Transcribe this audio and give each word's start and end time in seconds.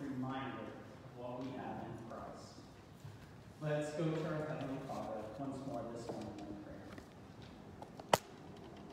reminder 0.00 0.72
of 1.04 1.10
what 1.18 1.40
we 1.40 1.48
have 1.52 1.84
in 1.84 1.92
Christ. 2.08 2.56
Let's 3.60 3.92
go 3.92 4.04
to 4.04 4.24
our 4.24 4.46
Heavenly 4.48 4.80
Father 4.88 5.20
once 5.38 5.58
more 5.68 5.82
this 5.94 6.06
morning 6.06 6.32
in 6.40 6.56
prayer. 6.64 6.88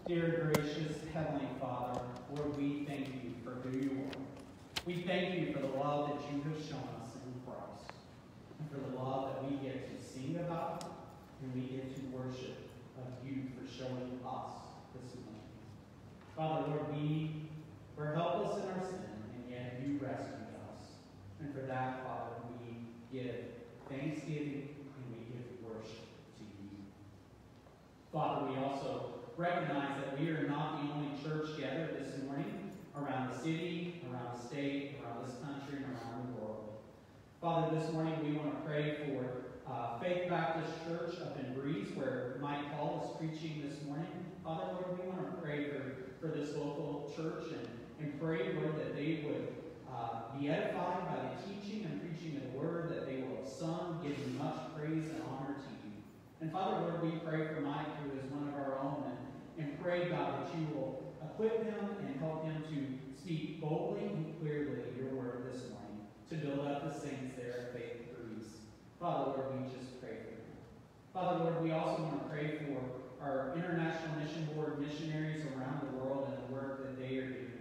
Dear 0.08 0.52
gracious 0.52 0.98
Heavenly 1.14 1.48
Father, 1.62 2.02
Lord, 2.36 2.58
we 2.58 2.84
thank 2.86 3.08
you 3.08 3.32
for 3.44 3.52
who 3.64 3.78
you 3.78 3.92
are. 3.92 4.20
We 4.86 5.04
thank 5.04 5.39
you 5.39 5.54
for 5.54 5.59
the 5.59 5.68
love 5.68 6.09
that 6.09 6.20
you 6.30 6.41
have 6.43 6.59
shown 6.59 6.84
us 7.00 7.15
in 7.23 7.31
Christ, 7.47 7.93
and 8.59 8.70
for 8.70 8.89
the 8.89 8.97
love 9.02 9.36
that 9.36 9.50
we 9.50 9.55
get 9.65 9.88
to 9.88 10.05
sing 10.05 10.36
about, 10.39 10.84
and 11.41 11.54
we 11.55 11.61
get 11.61 11.95
to 11.95 12.02
worship 12.11 12.57
of 12.97 13.25
you 13.25 13.43
for 13.55 13.65
showing 13.71 14.20
us 14.25 14.52
this 14.93 15.15
morning. 15.15 15.47
Father, 16.36 16.68
Lord, 16.68 16.93
we 16.93 17.47
were 17.95 18.13
helpless 18.13 18.61
in 18.61 18.70
our 18.71 18.81
sin, 18.84 19.00
and 19.34 19.50
yet 19.50 19.79
you 19.81 20.00
rescued. 20.02 20.43
And 21.43 21.54
for 21.54 21.61
that, 21.68 22.06
Father, 22.06 22.36
we 22.61 22.88
give 23.11 23.36
thanksgiving 23.89 24.70
and 24.79 25.06
we 25.11 25.25
give 25.28 25.60
worship 25.61 26.07
to 26.38 26.43
you. 26.43 26.69
Father, 28.14 28.50
we 28.50 28.57
also 28.64 29.16
recognize 29.36 30.00
that 30.00 30.18
we 30.18 30.29
are 30.29 30.47
not 30.47 30.82
the 30.82 30.93
only 30.93 31.21
church 31.21 31.60
gathered 31.60 32.00
this 32.00 32.23
morning 32.23 32.72
around 32.95 33.31
the 33.31 33.38
city, 33.38 34.02
around 34.09 34.38
the 34.38 34.47
state, 34.47 35.02
around 35.03 35.28
this 35.28 35.36
country, 35.44 35.83
and 35.83 35.86
around 35.86 36.33
the 36.33 36.42
world. 36.42 36.75
Father, 37.42 37.78
this 37.78 37.91
morning 37.91 38.16
we 38.23 38.38
want 38.38 38.58
to 38.58 38.66
pray 38.66 39.00
for 39.05 39.44
uh, 39.69 40.00
Faith 40.00 40.30
Baptist 40.30 40.72
Church 40.88 41.19
up 41.22 41.38
in 41.44 41.53
Breeze, 41.59 41.89
where 41.94 42.38
Mike 42.39 42.72
Paul 42.78 43.03
is 43.03 43.17
preaching 43.17 43.61
this 43.67 43.83
morning. 43.83 44.08
Father, 44.45 44.72
Lord, 44.75 44.97
we 44.97 45.09
want 45.09 45.30
to 45.30 45.41
pray 45.41 45.67
for, 45.67 45.81
for 46.22 46.28
this 46.28 46.55
local 46.55 47.11
church 47.17 47.52
and, 47.52 47.67
and 48.00 48.22
pray, 48.22 48.53
Lord, 48.53 48.78
that 48.78 48.95
they 48.95 49.25
would 49.28 49.53
be 50.39 50.50
edified 50.50 51.05
by 51.08 51.16
the 51.22 51.36
teaching 51.45 51.86
and 51.86 52.02
preaching 52.02 52.38
of 52.38 52.52
the 52.52 52.58
word, 52.58 52.89
that 52.89 53.05
they 53.05 53.21
will 53.21 53.38
have 53.38 53.47
sung, 53.47 53.99
giving 54.03 54.38
much 54.38 54.58
praise 54.75 55.09
and 55.09 55.21
honor 55.30 55.53
to 55.53 55.71
you. 55.85 55.94
And 56.41 56.52
Father, 56.52 56.81
Lord, 56.81 57.03
we 57.03 57.19
pray 57.19 57.47
for 57.53 57.61
Mike, 57.61 57.88
who 58.02 58.17
is 58.17 58.25
one 58.31 58.49
of 58.49 58.55
our 58.55 58.80
own, 58.80 59.03
and, 59.58 59.66
and 59.66 59.81
pray, 59.81 60.09
God, 60.09 60.45
that 60.45 60.58
you 60.58 60.67
will 60.75 61.13
equip 61.23 61.63
him 61.63 61.89
and 62.05 62.19
help 62.19 62.45
him 62.45 62.63
to 62.63 63.21
speak 63.21 63.61
boldly 63.61 64.05
and 64.05 64.39
clearly 64.41 64.83
your 64.97 65.16
word 65.16 65.45
this 65.52 65.61
morning, 65.69 66.08
to 66.30 66.36
build 66.36 66.67
up 66.67 66.83
the 66.83 66.99
saints 66.99 67.36
there 67.38 67.69
at 67.69 67.73
Faith 67.73 68.11
Breeze. 68.15 68.49
Father, 68.99 69.31
Lord, 69.31 69.61
we 69.61 69.63
just 69.71 70.02
pray 70.02 70.17
for 70.19 70.36
him. 70.36 70.58
Father, 71.13 71.43
Lord, 71.43 71.63
we 71.63 71.71
also 71.71 72.03
want 72.03 72.23
to 72.23 72.30
pray 72.30 72.59
for 72.59 72.81
our 73.23 73.53
International 73.55 74.19
Mission 74.19 74.49
Board 74.53 74.80
missionaries 74.81 75.45
around 75.45 75.81
the 75.88 75.97
world 75.97 76.27
and 76.27 76.38
the 76.49 76.53
work 76.53 76.83
that 76.83 76.99
they 76.99 77.17
are 77.17 77.27
doing. 77.27 77.52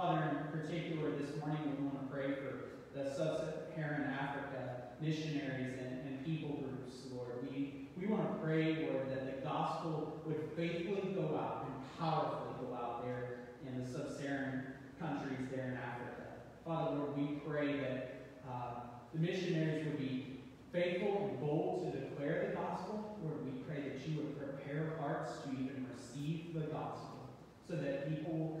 Father, 0.00 0.30
in 0.30 0.58
particular, 0.58 1.10
this 1.10 1.36
morning 1.36 1.76
we 1.76 1.84
want 1.84 2.08
to 2.08 2.16
pray 2.16 2.32
for 2.32 2.70
the 2.96 3.14
sub-Saharan 3.14 4.10
Africa 4.18 4.96
missionaries 4.98 5.76
and, 5.78 6.08
and 6.08 6.24
people 6.24 6.56
groups, 6.56 7.04
Lord. 7.12 7.46
We, 7.52 7.90
we 7.98 8.06
want 8.06 8.26
to 8.32 8.38
pray, 8.42 8.88
Lord, 8.90 9.10
that 9.10 9.26
the 9.26 9.46
gospel 9.46 10.22
would 10.24 10.40
faithfully 10.56 11.12
go 11.12 11.36
out 11.36 11.66
and 11.66 11.74
powerfully 11.98 12.66
go 12.66 12.74
out 12.74 13.04
there 13.04 13.40
in 13.66 13.84
the 13.84 13.86
sub-Saharan 13.86 14.72
countries 14.98 15.46
there 15.54 15.66
in 15.66 15.76
Africa. 15.76 16.32
Father, 16.64 16.96
Lord, 16.96 17.18
we 17.18 17.38
pray 17.46 17.78
that 17.80 18.22
uh, 18.50 18.80
the 19.12 19.20
missionaries 19.20 19.84
would 19.84 19.98
be 19.98 20.40
faithful 20.72 21.28
and 21.28 21.40
bold 21.46 21.92
to 21.92 22.00
declare 22.00 22.46
the 22.48 22.56
gospel. 22.56 23.18
Lord, 23.22 23.44
we 23.44 23.60
pray 23.68 23.82
that 23.82 24.08
you 24.08 24.16
would 24.16 24.38
prepare 24.38 24.94
hearts 24.98 25.42
to 25.44 25.52
even 25.52 25.86
receive 25.94 26.54
the 26.54 26.68
gospel 26.72 27.28
so 27.68 27.76
that 27.76 28.08
people 28.08 28.32
will 28.32 28.60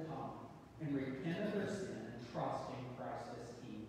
and 0.80 0.94
repent 0.94 1.46
of 1.46 1.54
their 1.54 1.68
sin 1.68 1.96
and 2.12 2.32
trust 2.32 2.64
in 2.70 2.96
Christ 2.96 3.26
as 3.42 3.48
King. 3.62 3.86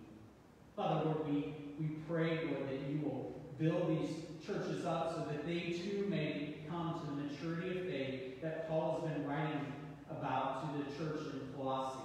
Father, 0.76 1.06
Lord, 1.06 1.28
we, 1.28 1.54
we 1.78 1.96
pray, 2.08 2.40
Lord, 2.46 2.68
that 2.68 2.90
you 2.90 3.00
will 3.02 3.40
build 3.58 3.88
these 3.88 4.16
churches 4.44 4.84
up 4.84 5.14
so 5.14 5.32
that 5.32 5.46
they 5.46 5.60
too 5.60 6.06
may 6.08 6.56
come 6.68 7.00
to 7.00 7.06
the 7.06 7.28
maturity 7.28 7.78
of 7.78 7.86
faith 7.86 8.42
that 8.42 8.68
Paul 8.68 9.00
has 9.00 9.12
been 9.12 9.26
writing 9.26 9.72
about 10.10 10.62
to 10.62 10.78
the 10.78 10.90
church 10.96 11.32
in 11.32 11.40
Colossae. 11.56 11.98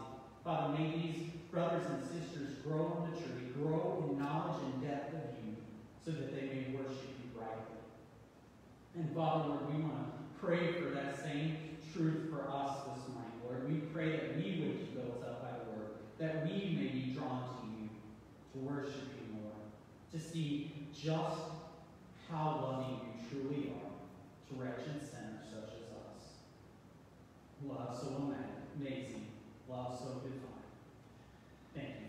Father, 0.43 0.77
may 0.77 0.91
these 0.91 1.29
brothers 1.51 1.83
and 1.89 2.03
sisters 2.03 2.57
grow 2.63 3.03
in 3.03 3.11
maturity, 3.11 3.47
grow 3.59 4.05
in 4.07 4.19
knowledge 4.19 4.61
and 4.63 4.81
depth 4.81 5.13
of 5.15 5.21
you, 5.43 5.55
so 6.05 6.11
that 6.11 6.33
they 6.33 6.47
may 6.47 6.77
worship 6.77 7.09
you 7.19 7.39
rightly. 7.39 7.81
And 8.95 9.13
Father, 9.15 9.49
Lord, 9.49 9.73
we 9.73 9.81
want 9.81 9.95
to 9.95 10.45
pray 10.45 10.73
for 10.73 10.89
that 10.91 11.21
same 11.21 11.57
truth 11.93 12.29
for 12.29 12.49
us 12.49 12.77
this 12.85 13.07
morning, 13.09 13.33
Lord. 13.43 13.67
We 13.69 13.79
pray 13.93 14.11
that 14.11 14.37
we 14.37 14.61
would 14.61 14.79
be 14.79 14.99
built 14.99 15.23
up 15.23 15.41
by 15.41 15.57
the 15.57 15.71
word, 15.71 15.89
that 16.19 16.45
we 16.45 16.75
may 16.75 16.87
be 16.89 17.06
drawn 17.17 17.43
to 17.61 17.65
you, 17.67 17.89
to 18.53 18.59
worship 18.59 19.09
you 19.17 19.41
more, 19.41 19.57
to 20.11 20.19
see 20.19 20.71
just 20.93 21.41
how 22.29 22.59
loving 22.61 22.99
you 23.01 23.29
truly 23.29 23.71
are 23.71 23.87
to 24.47 24.61
wretched 24.61 25.01
sinners 25.01 25.45
such 25.49 25.73
as 25.75 25.89
us. 25.91 26.23
Love 27.65 27.97
so 27.99 28.33
amazing, 28.79 29.25
love 29.69 29.97
so 29.97 30.21
divine. 30.21 30.57
Thank 31.75 31.87
you, 31.87 32.07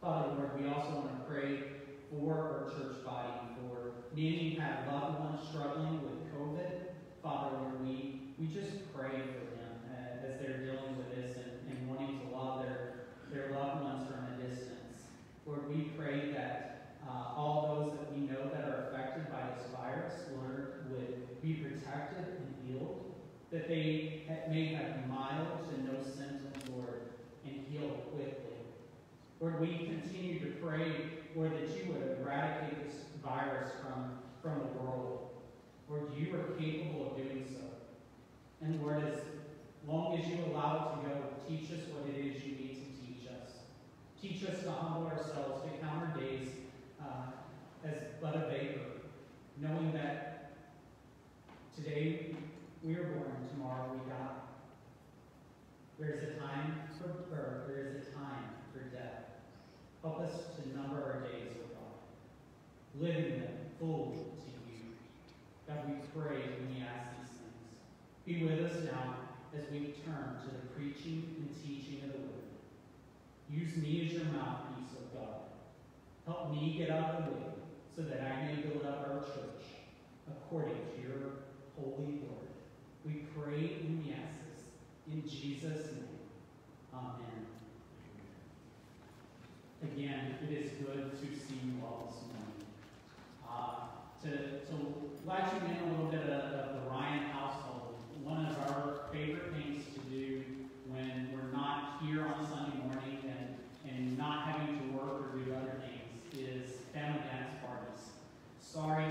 Father. 0.00 0.28
Father, 0.28 0.34
Lord, 0.38 0.60
we 0.60 0.68
also 0.68 1.00
want 1.00 1.18
to 1.18 1.32
pray 1.32 1.62
for 2.10 2.32
our 2.34 2.70
church 2.70 3.04
body, 3.04 3.32
for 3.56 3.92
many 4.14 4.54
who 4.54 4.60
have 4.60 4.86
loved 4.92 5.20
ones 5.20 5.40
struggling 5.48 6.02
with 6.02 6.32
COVID. 6.32 6.92
Father, 7.22 7.56
Lord, 7.58 7.86
we, 7.86 8.32
we 8.38 8.46
just 8.46 8.92
pray 8.94 9.10
for 9.10 9.44
them 9.56 9.74
uh, 9.90 10.26
as 10.26 10.40
they're 10.40 10.58
dealing 10.58 10.96
with 10.96 11.14
this 11.16 11.36
and, 11.36 11.70
and 11.70 11.88
wanting 11.88 12.20
to 12.20 12.36
love 12.36 12.62
their, 12.62 13.06
their 13.32 13.50
loved 13.50 13.82
ones 13.82 14.08
from 14.08 14.24
a 14.32 14.48
distance. 14.48 15.02
Lord, 15.44 15.68
we 15.68 15.90
pray 15.98 16.30
that 16.32 16.96
uh, 17.08 17.34
all 17.36 17.74
those 17.74 17.98
that 17.98 18.12
we 18.12 18.26
know 18.26 18.48
that 18.52 18.68
are 18.68 18.88
affected 18.88 19.30
by 19.30 19.42
this 19.56 19.66
virus, 19.74 20.14
Lord, 20.34 20.86
would 20.90 21.42
be 21.42 21.54
protected 21.54 22.24
and 22.38 22.54
healed, 22.66 23.14
that 23.52 23.68
they 24.46 24.52
may 24.52 24.66
have 24.74 25.08
mild 25.08 25.68
to 25.68 25.82
no 25.82 26.00
symptoms, 26.02 26.68
Lord, 26.70 27.02
and 27.44 27.64
heal 27.68 27.88
quickly. 28.14 28.58
Lord, 29.40 29.60
we 29.60 29.86
continue 29.86 30.38
to 30.40 30.46
pray, 30.62 30.92
Lord, 31.34 31.52
that 31.52 31.68
you 31.76 31.92
would 31.92 32.18
eradicate 32.20 32.86
this 32.86 32.94
virus 33.22 33.70
from, 33.82 34.18
from 34.42 34.60
the 34.60 34.78
world. 34.78 35.30
Lord, 35.88 36.04
you 36.16 36.34
are 36.34 36.58
capable 36.58 37.10
of 37.10 37.16
doing 37.16 37.44
so. 37.48 37.64
And 38.64 38.80
Lord, 38.82 39.02
as 39.04 39.20
long 39.86 40.18
as 40.18 40.26
you 40.26 40.38
allow 40.46 41.00
it 41.02 41.02
to 41.02 41.08
go, 41.08 41.24
teach 41.48 41.70
us 41.72 41.84
what 41.92 42.08
it 42.08 42.18
is 42.18 42.42
you 42.44 42.52
need 42.52 42.84
to 42.84 43.06
teach 43.06 43.28
us. 43.28 43.50
Teach 44.20 44.48
us 44.48 44.62
to 44.62 44.70
humble 44.70 45.08
ourselves, 45.08 45.62
to 45.62 45.78
count 45.78 46.10
our 46.10 46.20
days 46.20 46.48
uh, 47.00 47.86
as 47.86 47.94
but 48.20 48.36
a 48.36 48.48
vapor, 48.48 48.80
knowing 49.60 49.92
that 49.92 50.52
today 51.76 52.36
we 52.86 52.94
are 52.94 53.02
born, 53.02 53.34
tomorrow 53.50 53.90
we 53.92 54.08
die. 54.08 54.46
There 55.98 56.10
is 56.12 56.22
a 56.22 56.38
time 56.38 56.82
for 56.96 57.08
birth, 57.34 57.66
there 57.66 57.84
is 57.84 58.06
a 58.06 58.10
time 58.14 58.46
for 58.72 58.78
death. 58.94 59.42
Help 60.02 60.20
us 60.20 60.30
to 60.54 60.78
number 60.78 61.02
our 61.02 61.20
days, 61.22 61.50
O 61.58 61.66
God, 61.74 63.02
living 63.02 63.40
them 63.40 63.54
fully 63.80 64.14
to 64.14 64.50
you. 64.70 64.94
God, 65.66 65.82
we 65.88 65.94
pray 66.14 66.38
when 66.38 66.76
we 66.76 66.82
ask 66.86 67.10
these 67.18 67.34
things. 67.34 67.74
Be 68.24 68.44
with 68.46 68.70
us 68.70 68.84
now 68.84 69.16
as 69.52 69.68
we 69.72 69.92
turn 70.06 70.38
to 70.44 70.54
the 70.54 70.66
preaching 70.76 71.34
and 71.40 71.50
teaching 71.60 72.04
of 72.04 72.12
the 72.12 72.18
word. 72.18 72.54
Use 73.50 73.76
me 73.78 74.06
as 74.06 74.12
your 74.12 74.26
mouthpiece, 74.26 74.94
O 74.94 75.18
God. 75.18 75.40
Help 76.24 76.52
me 76.52 76.76
get 76.78 76.90
out 76.90 77.16
of 77.16 77.24
the 77.24 77.32
way 77.32 77.50
so 77.96 78.02
that 78.02 78.20
I 78.20 78.46
may 78.46 78.62
build 78.62 78.86
up 78.86 79.08
our 79.08 79.18
church 79.22 79.64
according 80.28 80.78
to 80.94 81.02
your 81.02 81.32
holy 81.74 82.20
word. 82.22 82.45
We 83.06 83.22
pray 83.40 83.76
we 83.86 84.12
ask 84.12 84.34
this 84.42 84.64
in 85.12 85.22
Jesus' 85.28 85.92
name. 85.92 86.18
Amen. 86.92 87.46
Again, 89.84 90.34
it 90.42 90.52
is 90.52 90.70
good 90.84 91.12
to 91.12 91.26
see 91.38 91.60
you 91.64 91.84
all 91.84 92.10
this 92.10 92.24
morning. 92.26 92.66
Uh, 93.48 93.86
to, 94.24 94.30
to 94.66 94.76
let 95.24 95.54
you 95.54 95.60
in 95.68 95.88
a 95.88 95.90
little 95.92 96.10
bit 96.10 96.22
of, 96.22 96.52
of 96.52 96.82
the 96.82 96.90
Ryan 96.90 97.30
household, 97.30 97.94
one 98.24 98.44
of 98.44 98.58
our 98.58 99.02
favorite 99.12 99.52
things 99.54 99.84
to 99.94 100.00
do 100.10 100.42
when 100.88 101.30
we're 101.32 101.56
not 101.56 102.02
here 102.02 102.26
on 102.26 102.44
Sunday 102.48 102.76
morning 102.78 103.18
and, 103.22 103.54
and 103.88 104.18
not 104.18 104.48
having 104.48 104.78
to 104.80 104.96
work 104.96 105.32
or 105.32 105.38
do 105.38 105.54
other 105.54 105.80
things 105.80 106.34
is 106.36 106.70
family 106.92 107.20
dance 107.20 107.52
parties. 107.64 108.10
Sorry, 108.60 109.04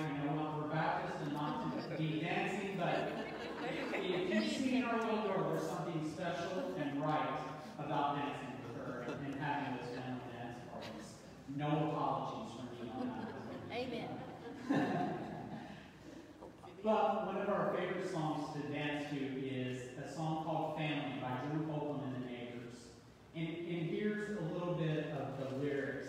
No 11.65 11.89
apologies 11.89 12.59
me 12.79 12.91
on 12.93 13.07
that. 13.09 13.75
Amen. 13.75 14.09
but 16.83 17.25
one 17.25 17.37
of 17.37 17.49
our 17.49 17.75
favorite 17.75 18.11
songs 18.11 18.53
to 18.53 18.59
dance 18.71 19.09
to 19.09 19.17
is 19.17 19.81
a 19.97 20.13
song 20.13 20.43
called 20.45 20.77
Family 20.77 21.19
by 21.19 21.39
Drew 21.47 21.65
Holcomb 21.65 22.03
and 22.03 22.23
the 22.23 22.27
Neighbors. 22.29 22.75
And, 23.35 23.47
and 23.47 23.89
here's 23.89 24.37
a 24.37 24.41
little 24.53 24.75
bit 24.75 25.07
of 25.17 25.39
the 25.39 25.57
lyrics 25.57 26.07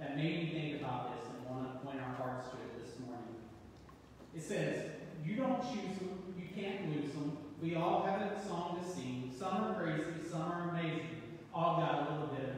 that 0.00 0.16
made 0.16 0.42
me 0.42 0.50
think 0.50 0.82
about 0.82 1.14
this 1.14 1.28
and 1.30 1.54
want 1.54 1.72
to 1.72 1.86
point 1.86 2.00
our 2.00 2.14
hearts 2.16 2.48
to 2.48 2.56
it 2.56 2.84
this 2.84 2.98
morning. 2.98 3.36
It 4.34 4.42
says, 4.42 4.90
You 5.24 5.36
don't 5.36 5.62
choose 5.62 5.98
them, 6.00 6.34
you 6.36 6.48
can't 6.60 6.92
lose 6.92 7.12
them. 7.12 7.38
We 7.62 7.76
all 7.76 8.02
have 8.02 8.22
a 8.22 8.44
song 8.44 8.80
to 8.82 8.90
sing. 8.90 9.32
Some 9.38 9.54
are 9.54 9.74
crazy, 9.80 10.28
some 10.28 10.42
are 10.42 10.70
amazing. 10.70 11.22
All 11.54 11.76
got 11.76 12.08
a 12.08 12.12
little 12.12 12.34
bit 12.34 12.55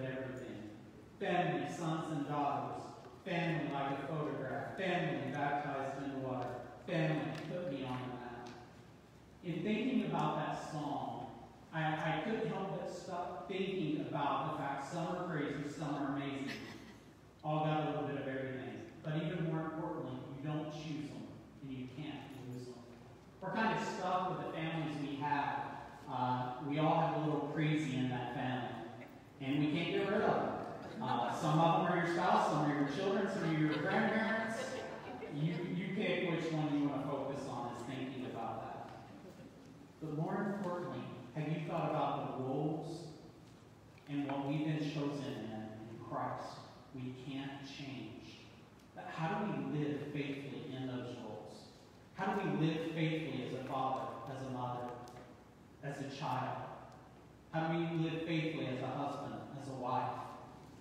Family, 1.21 1.67
sons 1.77 2.13
and 2.13 2.29
daughters. 2.29 2.81
Family 3.25 3.73
like 3.73 3.99
a 3.99 4.07
photograph. 4.07 4.77
Family 4.79 5.33
baptized 5.33 6.05
in 6.05 6.23
water. 6.23 6.47
Family 6.87 7.33
put 7.51 7.73
me 7.73 7.85
on 7.85 7.99
the 7.99 8.15
map. 8.15 8.49
In 9.43 9.65
thinking 9.65 10.05
about 10.07 10.37
that 10.37 10.71
song, 10.71 11.27
I, 11.75 11.83
I 11.83 12.23
couldn't 12.25 12.49
help 12.49 12.79
but 12.79 12.95
stop 12.95 13.49
thinking 13.49 14.07
about 14.09 14.53
the 14.53 14.63
fact 14.63 14.93
some 14.93 15.09
are 15.09 15.25
crazy, 15.29 15.69
some 15.77 15.93
are 15.97 16.17
amazing. 16.17 16.53
All 17.43 17.65
got 17.65 17.81
a 17.81 17.91
little 17.91 18.07
bit 18.07 18.21
of 18.21 18.29
everything. 18.29 18.83
But 19.03 19.17
even 19.17 19.51
more 19.51 19.63
importantly, 19.63 20.21
you 20.37 20.49
don't 20.49 20.71
choose 20.73 21.11
them 21.11 21.27
and 21.63 21.79
you 21.79 21.89
can't 21.97 22.23
lose 22.47 22.67
them. 22.67 22.75
We're 23.41 23.51
kind 23.51 23.77
of 23.77 23.85
stuck 23.85 24.31
with 24.31 24.47
the 24.47 24.53
families 24.53 24.95
we 25.03 25.17
have. 25.17 25.63
Uh, 26.09 26.53
we 26.69 26.79
all 26.79 27.01
have 27.01 27.17
a 27.17 27.25
little 27.25 27.51
crazy 27.53 27.97
in 27.97 28.09
that 28.09 28.35
family, 28.35 28.69
and 29.41 29.59
we 29.59 29.73
can't 29.73 29.91
get 29.91 30.11
rid 30.11 30.23
of 30.23 30.35
them. 30.35 30.58
Uh, 31.01 31.33
some 31.33 31.61
of 31.61 31.85
them 31.85 31.93
are 31.93 32.05
your 32.05 32.15
spouse, 32.15 32.51
some 32.51 32.65
are 32.65 32.75
your 32.81 32.89
children, 32.89 33.29
some 33.33 33.45
are 33.45 33.59
your 33.59 33.73
grandparents. 33.75 34.57
You, 35.35 35.55
you 35.75 35.95
pick 35.95 36.31
which 36.31 36.53
one 36.53 36.69
you 36.75 36.89
want 36.89 37.03
to 37.03 37.09
focus 37.09 37.43
on 37.49 37.77
is 37.77 37.83
thinking 37.83 38.27
about 38.27 38.63
that. 38.63 38.91
But 40.03 40.17
more 40.17 40.57
importantly, 40.57 41.05
have 41.37 41.49
you 41.49 41.69
thought 41.69 41.91
about 41.91 42.39
the 42.39 42.45
roles 42.45 43.03
and 44.09 44.27
what 44.27 44.49
we've 44.49 44.65
been 44.65 44.81
chosen 44.81 45.25
in 45.25 45.69
in 45.91 46.05
Christ? 46.11 46.59
We 46.95 47.15
can't 47.27 47.63
change. 47.63 48.41
But 48.97 49.07
how 49.15 49.39
do 49.39 49.53
we 49.53 49.79
live 49.79 50.01
faithfully 50.13 50.75
in 50.77 50.89
those 50.89 51.15
roles? 51.23 51.55
How 52.15 52.33
do 52.33 52.41
we 52.41 52.67
live 52.67 52.91
faithfully 52.93 53.47
as 53.47 53.65
a 53.65 53.69
father, 53.69 54.07
as 54.35 54.45
a 54.47 54.51
mother, 54.51 54.89
as 55.85 56.01
a 56.01 56.17
child? 56.17 56.59
How 57.53 57.69
do 57.69 57.79
we 57.79 58.05
live 58.05 58.23
faithfully 58.27 58.67
as 58.67 58.83
a 58.83 58.89
husband, 58.89 59.35
as 59.61 59.69
a 59.69 59.75
wife? 59.75 60.11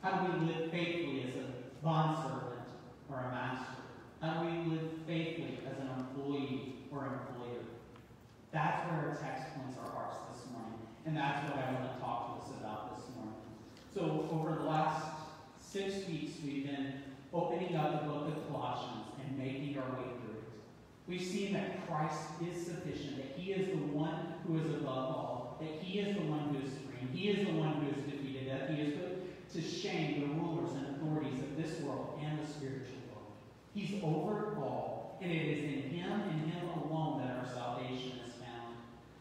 How 0.01 0.19
do 0.19 0.31
we 0.31 0.53
live 0.53 0.71
faithfully 0.71 1.25
as 1.27 1.35
a 1.35 1.83
bondservant 1.83 2.67
or 3.09 3.17
a 3.17 3.31
master? 3.31 3.73
How 4.21 4.41
do 4.41 4.45
we 4.45 4.75
live 4.75 4.89
faithfully 5.07 5.59
as 5.65 5.77
an 5.79 5.89
employee 5.97 6.75
or 6.91 7.05
employer? 7.05 7.63
That's 8.51 8.87
where 8.87 9.09
our 9.09 9.15
text 9.15 9.55
points 9.55 9.77
our 9.83 9.91
hearts 9.91 10.17
this 10.31 10.51
morning. 10.51 10.79
And 11.05 11.17
that's 11.17 11.49
what 11.49 11.63
I 11.63 11.73
want 11.73 11.93
to 11.93 11.99
talk 11.99 12.37
to 12.37 12.45
us 12.45 12.59
about 12.59 12.95
this 12.95 13.05
morning. 13.15 13.35
So 13.93 14.29
over 14.31 14.55
the 14.55 14.69
last 14.69 15.05
six 15.59 16.07
weeks, 16.07 16.33
we've 16.45 16.65
been 16.65 17.01
opening 17.33 17.75
up 17.75 18.01
the 18.01 18.09
book 18.09 18.27
of 18.27 18.47
Colossians 18.49 19.05
and 19.23 19.37
making 19.37 19.77
our 19.77 19.89
way 19.97 20.05
through 20.21 20.37
it. 20.37 20.43
We've 21.07 21.21
seen 21.21 21.53
that 21.53 21.87
Christ 21.87 22.21
is 22.41 22.65
sufficient, 22.65 23.17
that 23.17 23.37
he 23.37 23.51
is 23.51 23.67
the 23.69 23.85
one 23.97 24.35
who 24.45 24.59
is 24.59 24.67
above 24.75 24.87
all, 24.87 25.57
that 25.59 25.81
he 25.81 25.99
is 25.99 26.15
the 26.15 26.23
one 26.23 26.53
who 26.53 26.65
is 26.65 26.73
supreme, 26.73 27.09
he 27.11 27.29
is 27.29 27.47
the 27.47 27.53
one 27.53 27.73
who 27.73 27.91
has 27.91 28.03
defeated 28.05 28.47
death, 28.47 28.69
he 28.69 28.83
has 28.83 28.93
put 28.93 29.16
to 29.53 29.61
shame 29.61 30.21
the 30.21 30.27
rulers 30.41 30.71
and 30.75 30.95
authorities 30.95 31.39
of 31.39 31.55
this 31.55 31.79
world 31.81 32.19
and 32.23 32.39
the 32.39 32.45
spiritual 32.45 32.97
world. 33.13 33.31
He's 33.73 34.03
over 34.03 34.51
it 34.51 34.57
all, 34.57 35.17
and 35.21 35.31
it 35.31 35.35
is 35.35 35.63
in 35.63 35.89
him 35.89 36.11
and 36.11 36.51
him 36.51 36.69
alone 36.83 37.21
that 37.21 37.37
our 37.37 37.47
salvation 37.53 38.19
is 38.25 38.33
found. 38.33 38.75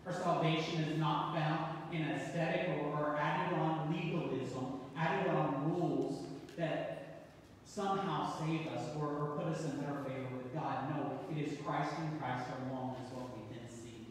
Our 0.06 0.12
salvation 0.12 0.82
is 0.84 0.98
not 0.98 1.34
found 1.34 1.94
in 1.94 2.02
ascetic 2.02 2.70
or, 2.92 3.16
added 3.16 3.58
on 3.58 3.92
legalism, 3.92 4.80
added 4.96 5.30
on 5.30 5.72
rules 5.72 6.26
that 6.56 7.30
somehow 7.64 8.38
save 8.38 8.66
us 8.66 8.90
or, 8.98 9.06
or 9.06 9.38
put 9.38 9.46
us 9.46 9.64
in 9.64 9.70
better 9.80 10.02
favor 10.04 10.36
with 10.36 10.52
God. 10.52 10.90
No, 10.90 11.20
it 11.30 11.40
is 11.40 11.58
Christ 11.64 11.92
and 11.98 12.18
Christ 12.20 12.44
alone 12.68 12.96
is 13.04 13.12
what 13.12 13.30
we 13.36 13.54
then 13.54 13.68
see. 13.68 14.06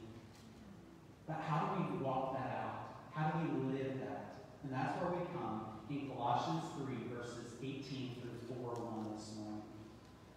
But 1.27 1.41
how 1.47 1.75
do 1.75 1.83
we 1.83 2.03
walk 2.03 2.33
that 2.33 2.63
out? 2.63 2.95
How 3.13 3.37
do 3.37 3.47
we 3.47 3.73
live 3.77 3.99
that? 3.99 4.35
And 4.63 4.73
that's 4.73 4.99
where 5.01 5.11
we 5.11 5.25
come 5.33 5.74
in 5.89 6.09
Colossians 6.09 6.63
3, 6.77 6.95
verses 7.15 7.53
18 7.61 8.15
through 8.21 8.57
4 8.57 8.73
1 8.73 9.15
this 9.15 9.31
morning. 9.37 9.61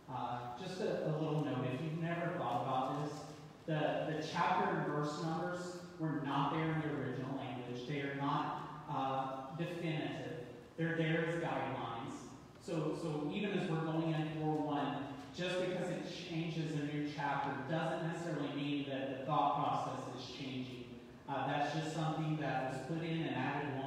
Uh, 0.08 0.38
just 0.60 0.80
a, 0.80 1.06
a, 1.06 1.12
little 1.18 1.44
note, 1.44 1.66
if 1.74 1.80
you've 1.82 2.02
never 2.02 2.32
thought 2.38 2.62
about 2.62 3.04
this, 3.04 3.18
the, 3.66 4.12
the 4.12 4.26
chapter 4.26 4.76
and 4.76 4.86
verse 4.86 5.22
numbers 5.22 5.60
were 5.98 6.22
not 6.24 6.52
there 6.52 6.72
in 6.72 6.80
the 6.80 6.96
original 6.96 7.36
language. 7.36 7.86
They 7.88 8.00
are 8.00 8.16
not 8.16 8.84
uh, 8.90 9.56
definitive. 9.56 10.46
They're 10.76 10.96
there 10.96 11.26
as 11.28 11.34
guidelines. 11.36 12.14
So, 12.64 12.96
so 13.00 13.30
even 13.34 13.58
as 13.58 13.68
we're 13.70 13.80
going 13.80 14.14
in 14.14 14.42
4-1, 14.42 15.02
just 15.36 15.60
because 15.60 15.90
it 15.90 16.02
changes 16.28 16.72
a 16.72 16.84
new 16.84 17.08
chapter 17.14 17.50
doesn't 17.70 18.08
necessarily 18.08 18.54
mean 18.54 18.86
that 18.88 19.20
the 19.20 19.26
thought 19.26 19.56
process 19.56 20.20
is 20.20 20.36
changing. 20.36 20.84
Uh, 21.28 21.46
that's 21.46 21.74
just 21.74 21.94
something 21.94 22.38
that 22.40 22.72
was 22.72 22.80
put 22.88 23.06
in 23.06 23.22
and 23.22 23.36
added 23.36 23.77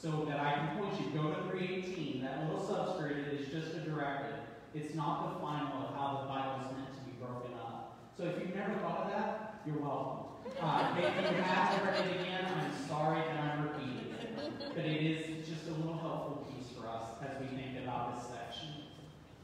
so 0.00 0.26
that 0.28 0.38
I 0.38 0.52
can 0.52 0.78
point 0.78 1.00
you. 1.00 1.18
Go 1.18 1.32
to 1.32 1.42
318. 1.50 2.22
That 2.22 2.44
little 2.44 2.60
subscript 2.60 3.32
is 3.32 3.48
just 3.48 3.74
a 3.76 3.80
directive. 3.80 4.36
It's 4.74 4.94
not 4.94 5.34
the 5.34 5.40
final 5.40 5.88
of 5.88 5.94
how 5.96 6.20
the 6.22 6.28
Bible 6.28 6.66
is 6.66 6.76
meant 6.76 6.92
to 6.92 7.04
be 7.08 7.16
broken 7.18 7.54
up. 7.54 7.96
So 8.16 8.24
if 8.24 8.40
you've 8.40 8.54
never 8.54 8.74
thought 8.74 9.04
of 9.04 9.10
that, 9.10 9.62
you're 9.66 9.78
welcome. 9.78 10.24
Uh, 10.60 10.94
if 10.96 11.02
you 11.02 11.42
have 11.42 11.68
heard 11.80 12.06
it 12.06 12.20
again, 12.20 12.44
I'm 12.44 12.88
sorry 12.88 13.20
that 13.20 13.40
I'm 13.40 13.62
repeating 13.62 14.12
it. 14.12 14.74
But 14.74 14.84
it 14.84 15.02
is 15.02 15.48
just 15.48 15.66
a 15.68 15.72
little 15.72 15.98
helpful 15.98 16.46
piece 16.52 16.76
for 16.76 16.86
us 16.86 17.02
as 17.22 17.40
we 17.40 17.56
think 17.56 17.78
about 17.82 18.16
this 18.16 18.28
section. 18.28 18.68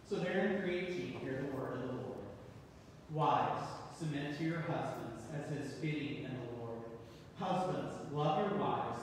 So 0.09 0.17
there 0.17 0.47
in 0.47 0.63
318, 0.63 1.21
hear 1.21 1.45
the 1.49 1.57
word 1.57 1.75
of 1.75 1.89
the 1.89 1.95
Lord. 1.95 2.29
Wives, 3.11 3.65
submit 3.99 4.37
to 4.39 4.45
your 4.45 4.61
husbands 4.61 5.23
as 5.35 5.51
is 5.57 5.73
fitting 5.81 6.25
in 6.25 6.31
the 6.31 6.61
Lord. 6.61 6.79
Husbands, 7.39 7.95
love 8.13 8.51
your 8.51 8.61
wives 8.61 9.03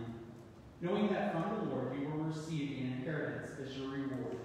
knowing 0.81 1.13
that 1.13 1.31
from 1.31 1.43
the 1.55 1.75
Lord 1.75 1.95
you 1.97 2.07
will 2.07 2.25
receive 2.25 2.69
the 2.69 2.81
inheritance 2.81 3.51
as 3.63 3.77
your 3.77 3.89
reward. 3.89 4.37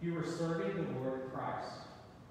You 0.00 0.18
are 0.18 0.26
serving 0.26 0.74
the 0.74 0.98
Lord 0.98 1.30
Christ. 1.32 1.70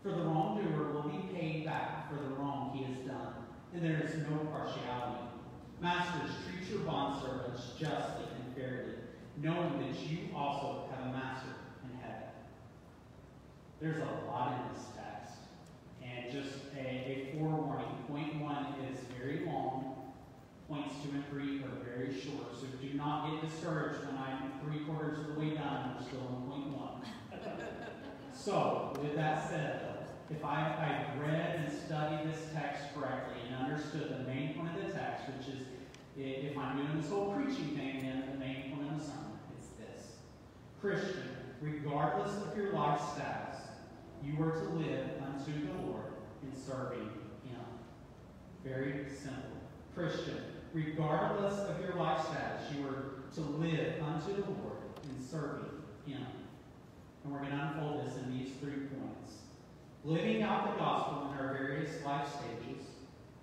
For 0.02 0.10
the 0.10 0.24
wrongdoer 0.24 0.92
will 0.94 1.04
be 1.04 1.34
paid 1.34 1.66
back 1.66 2.10
for 2.10 2.16
the 2.16 2.30
wrong 2.36 2.72
he 2.76 2.84
has 2.92 3.06
done, 3.06 3.34
and 3.74 3.84
there 3.84 4.02
is 4.04 4.16
no 4.28 4.38
partiality. 4.52 5.26
Masters, 5.80 6.32
treat 6.46 6.68
your 6.70 6.80
bondservants 6.80 7.78
justly 7.78 8.26
and 8.36 8.56
fairly, 8.56 8.94
knowing 9.38 9.80
that 9.80 10.00
you 10.00 10.36
also 10.36 10.90
have 10.92 11.08
a 11.08 11.12
master 11.12 11.54
in 11.84 12.00
heaven. 12.00 12.30
There's 13.80 14.02
a 14.02 14.28
lot 14.28 14.54
in 14.54 14.76
this 14.76 14.86
text. 14.96 15.38
And 16.04 16.32
just 16.32 16.58
a, 16.76 16.80
a 16.80 17.36
forewarning. 17.38 17.88
Point 18.08 18.42
one 18.42 18.74
is 18.92 19.00
very 19.18 19.46
long. 19.46 19.91
Points 20.72 20.96
two 21.04 21.10
and 21.14 21.28
three 21.28 21.62
are 21.64 21.84
very 21.84 22.14
short. 22.14 22.56
So 22.56 22.66
do 22.82 22.94
not 22.94 23.30
get 23.30 23.50
discouraged 23.50 24.06
when 24.06 24.18
I'm 24.18 24.54
three 24.64 24.86
quarters 24.86 25.20
of 25.20 25.36
the 25.36 25.40
way 25.42 25.50
done 25.50 25.90
and 25.90 26.00
we're 26.00 26.08
still 26.08 26.22
on 26.22 26.48
point 26.48 26.78
one. 26.78 27.02
so, 28.34 28.94
with 29.02 29.14
that 29.16 29.50
said, 29.50 30.08
if 30.30 30.46
I, 30.46 31.12
I 31.18 31.22
read 31.22 31.56
and 31.58 31.74
studied 31.74 32.32
this 32.32 32.40
text 32.54 32.84
correctly 32.96 33.42
and 33.46 33.66
understood 33.66 34.18
the 34.18 34.24
main 34.24 34.54
point 34.54 34.70
of 34.80 34.88
the 34.88 34.94
text, 34.94 35.26
which 35.28 35.54
is 35.54 35.64
if 36.16 36.58
I'm 36.58 36.78
doing 36.78 37.02
this 37.02 37.10
whole 37.10 37.34
preaching 37.34 37.76
thing, 37.76 38.04
then 38.04 38.24
the 38.32 38.40
main 38.40 38.72
point 38.72 38.94
of 38.94 38.98
the 38.98 39.04
sermon 39.04 39.40
is 39.60 39.68
this. 39.78 40.16
Christian, 40.80 41.36
regardless 41.60 42.32
of 42.38 42.56
your 42.56 42.72
life 42.72 43.02
status, 43.14 43.60
you 44.24 44.42
are 44.42 44.52
to 44.52 44.70
live 44.70 45.10
unto 45.22 45.52
the 45.52 45.86
Lord 45.86 46.14
in 46.44 46.56
serving 46.56 47.10
Him. 47.44 47.60
Very 48.64 49.06
simple. 49.10 49.52
Christian, 49.94 50.38
regardless 50.74 51.60
of 51.60 51.82
your 51.82 51.96
life 51.96 52.26
status, 52.26 52.62
you 52.76 52.88
are 52.88 53.22
to 53.36 53.42
live 53.42 54.02
unto 54.04 54.36
the 54.36 54.48
Lord 54.48 54.78
in 55.04 55.26
serving 55.26 55.70
Him. 56.06 56.26
And 57.24 57.34
we're 57.34 57.40
going 57.40 57.52
to 57.52 57.58
unfold 57.58 58.06
this 58.06 58.16
in 58.18 58.38
these 58.38 58.54
three 58.60 58.88
points. 58.88 59.34
Living 60.04 60.42
out 60.42 60.74
the 60.74 60.80
gospel 60.80 61.30
in 61.32 61.38
our 61.38 61.54
various 61.54 62.04
life 62.04 62.28
stages, 62.28 62.86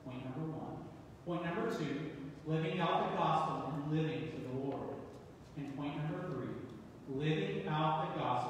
point 0.05 0.25
number 0.25 0.53
one. 0.53 0.77
Point 1.25 1.45
number 1.45 1.71
two, 1.73 2.11
living 2.47 2.81
out 2.81 3.11
the 3.11 3.17
gospel 3.17 3.73
and 3.75 3.97
living 3.97 4.31
to 4.33 4.49
the 4.49 4.67
Lord. 4.67 4.89
And 5.57 5.77
point 5.77 5.97
number 5.97 6.27
three, 6.29 7.15
living 7.15 7.69
out 7.69 8.15
the 8.15 8.21
gospel 8.21 8.48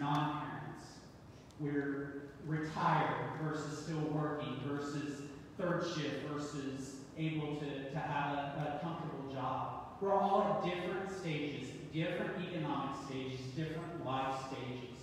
non-parents. 0.00 0.84
We're 1.58 2.22
retired 2.46 3.14
versus 3.42 3.84
still 3.84 4.00
working 4.12 4.56
versus 4.66 5.22
third 5.58 5.84
shift 5.94 6.26
versus 6.32 6.96
able 7.18 7.56
to, 7.56 7.90
to 7.90 7.98
have 7.98 8.34
a, 8.34 8.76
a 8.76 8.80
comfortable 8.82 9.32
job. 9.32 9.80
We're 10.00 10.14
all 10.14 10.42
at 10.42 10.64
different 10.64 11.10
stages, 11.10 11.68
different 11.92 12.32
economic 12.48 12.96
stages, 13.06 13.40
different 13.54 14.04
life 14.04 14.34
stages. 14.48 14.96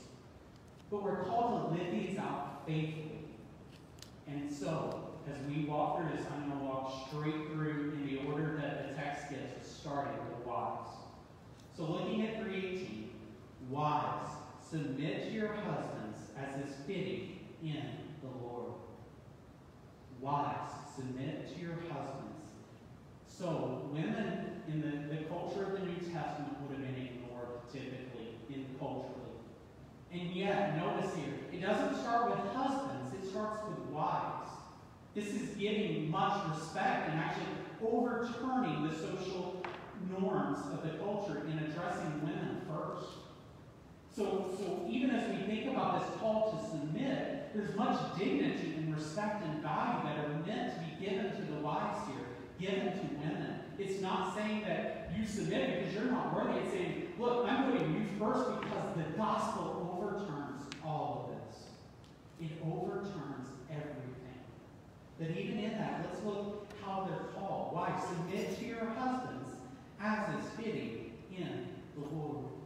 But 0.90 1.04
we're 1.04 1.24
called 1.24 1.76
to 1.76 1.84
live 1.84 1.92
these 1.92 2.18
out 2.18 2.64
faithfully. 2.66 3.20
And 4.28 4.52
so, 4.52 5.12
as 5.30 5.38
we 5.48 5.66
walk 5.66 5.98
through 5.98 6.18
this, 6.18 6.26
I'm 6.34 6.50
going 6.50 6.60
to 6.60 6.66
walk 6.66 7.08
straight 7.08 7.52
through 7.52 7.94
in 7.94 8.08
the 8.08 8.30
order 8.30 8.58
that 8.62 8.90
the 8.90 9.02
text 9.02 9.30
gets 9.30 9.62
us, 9.62 9.80
starting 9.80 10.14
with 10.14 10.46
wives. 10.46 10.90
So 11.76 11.84
looking 11.84 12.26
at 12.26 12.42
318, 12.42 13.10
wives, 13.70 14.32
submit 14.70 15.30
to 15.30 15.32
your 15.32 15.54
husbands 15.54 16.32
as 16.38 16.66
is 16.66 16.76
fitting 16.86 17.40
in 17.64 17.84
the 18.22 18.46
Lord. 18.46 18.74
Wives, 20.20 20.74
submit 20.96 21.54
to 21.54 21.62
your 21.62 21.76
husbands. 21.90 22.52
So 23.28 23.90
women 23.94 24.62
in 24.68 24.82
the, 24.82 25.16
the 25.16 25.24
culture 25.26 25.64
of 25.64 25.72
the 25.74 25.86
New 25.86 26.00
Testament 26.12 26.60
would 26.62 26.78
have 26.78 26.86
been 26.86 27.02
ignored 27.02 27.62
typically 27.72 28.36
in 28.50 28.66
culturally. 28.80 29.14
And 30.12 30.36
yet, 30.36 30.78
notice 30.78 31.16
here, 31.16 31.34
it 31.52 31.62
doesn't 31.62 32.02
start 32.02 32.32
with 32.32 32.40
husbands, 32.54 33.14
it 33.14 33.30
starts 33.30 33.60
with 33.68 33.78
wives. 33.90 34.50
This 35.14 35.28
is 35.28 35.56
giving 35.56 36.10
much 36.10 36.48
respect 36.50 37.10
and 37.10 37.20
actually 37.20 37.46
overturning 37.84 38.88
the 38.88 38.96
social 38.96 39.62
norms 40.10 40.60
of 40.74 40.84
the 40.84 40.98
culture 40.98 41.42
in 41.48 41.60
addressing 41.60 42.22
women 42.22 42.62
first. 42.68 43.17
So, 44.18 44.50
so 44.58 44.84
even 44.90 45.12
as 45.12 45.30
we 45.30 45.46
think 45.46 45.70
about 45.70 46.00
this 46.00 46.18
call 46.20 46.52
to 46.52 46.70
submit, 46.72 47.54
there's 47.54 47.76
much 47.76 48.18
dignity 48.18 48.74
and 48.76 48.96
respect 48.96 49.46
and 49.46 49.62
value 49.62 50.10
that 50.10 50.26
are 50.26 50.30
meant 50.44 50.74
to 50.74 50.80
be 50.80 51.06
given 51.06 51.36
to 51.36 51.42
the 51.54 51.60
wives 51.60 52.00
here, 52.08 52.26
given 52.60 52.94
to 52.94 53.06
women. 53.20 53.60
It's 53.78 54.02
not 54.02 54.36
saying 54.36 54.64
that 54.66 55.12
you 55.16 55.24
submit 55.24 55.78
because 55.78 55.94
you're 55.94 56.12
not 56.12 56.34
worthy. 56.34 56.58
It's 56.62 56.72
saying, 56.72 57.14
look, 57.20 57.48
I'm 57.48 57.72
putting 57.72 57.94
you 57.94 58.06
first 58.18 58.60
because 58.60 58.96
the 58.96 59.04
gospel 59.16 59.96
overturns 60.02 60.64
all 60.84 61.30
of 61.30 61.38
this. 61.38 61.68
It 62.42 62.58
overturns 62.66 63.50
everything. 63.70 64.42
But 65.20 65.30
even 65.30 65.60
in 65.60 65.78
that, 65.78 66.08
let's 66.10 66.26
look 66.26 66.68
how 66.84 67.08
they're 67.08 67.28
called. 67.40 67.76
Wives, 67.76 68.04
submit 68.08 68.58
to 68.58 68.66
your 68.66 68.84
husbands 68.98 69.52
as 70.02 70.44
is 70.44 70.50
fitting 70.58 71.12
in 71.38 71.68
the 71.96 72.16
Lord. 72.16 72.57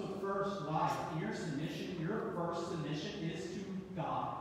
So 0.00 0.06
first, 0.18 0.64
wife, 0.66 0.92
your 1.20 1.34
submission, 1.34 1.96
your 2.00 2.32
first 2.34 2.70
submission 2.70 3.30
is 3.30 3.44
to 3.52 3.60
God. 3.94 4.36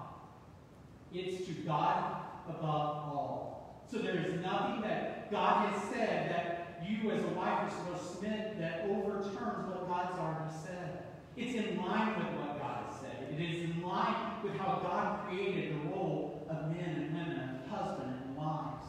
It's 1.13 1.45
to 1.47 1.53
God 1.65 2.15
above 2.47 2.63
all. 2.63 3.83
So 3.91 3.97
there 3.97 4.15
is 4.15 4.41
nothing 4.41 4.81
that 4.81 5.29
God 5.29 5.69
has 5.69 5.83
said 5.91 6.31
that 6.31 6.85
you 6.87 7.11
as 7.11 7.23
a 7.23 7.27
wife 7.29 7.63
are 7.63 7.69
supposed 7.69 8.01
to 8.01 8.13
submit 8.13 8.59
that 8.59 8.85
overturns 8.85 9.67
what 9.67 9.89
God's 9.89 10.17
already 10.17 10.53
said. 10.63 11.03
It's 11.35 11.55
in 11.55 11.77
line 11.77 12.15
with 12.15 12.39
what 12.39 12.59
God 12.59 12.85
has 12.85 13.01
said. 13.01 13.27
It 13.33 13.41
is 13.41 13.69
in 13.69 13.81
line 13.83 14.41
with 14.41 14.55
how 14.55 14.79
God 14.81 15.27
created 15.27 15.73
the 15.73 15.89
role 15.89 16.47
of 16.49 16.69
men 16.69 16.89
and 16.89 17.13
women, 17.13 17.59
of 17.65 17.69
husband 17.69 18.13
and 18.23 18.35
wives. 18.37 18.85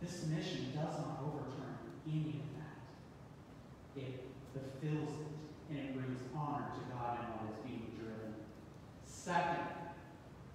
This 0.00 0.18
submission 0.18 0.72
does 0.74 0.98
not 0.98 1.20
overturn 1.22 1.78
any 2.06 2.40
of 2.40 3.96
that. 3.96 4.02
It 4.02 4.27
fulfills 4.60 5.10
it, 5.20 5.26
and 5.70 5.78
it 5.78 5.94
brings 5.94 6.20
honor 6.36 6.66
to 6.74 6.82
God 6.94 7.18
in 7.20 7.26
what 7.36 7.54
is 7.54 7.60
being 7.64 7.92
driven. 7.98 8.34
Second, 9.04 9.66